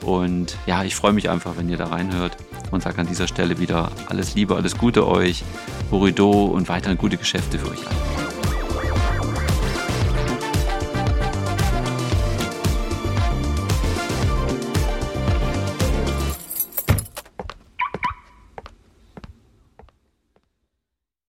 Und 0.04 0.56
ja, 0.68 0.84
ich 0.84 0.94
freue 0.94 1.14
mich 1.14 1.32
einfach, 1.32 1.58
wenn 1.58 1.68
ihr 1.68 1.78
da 1.78 1.88
reinhört 1.88 2.38
und 2.70 2.84
sage 2.84 3.00
an 3.00 3.08
dieser 3.08 3.28
Stelle 3.28 3.58
wieder 3.58 3.92
alles 4.08 4.36
Liebe, 4.36 4.56
alles 4.56 4.78
Gute 4.78 5.08
euch, 5.08 5.44
Horido 5.90 6.46
und 6.46 6.70
weiterhin 6.70 7.00
gute 7.00 7.18
Geschäfte 7.18 7.58
für 7.58 7.72
euch 7.72 7.80
alle. 7.88 8.27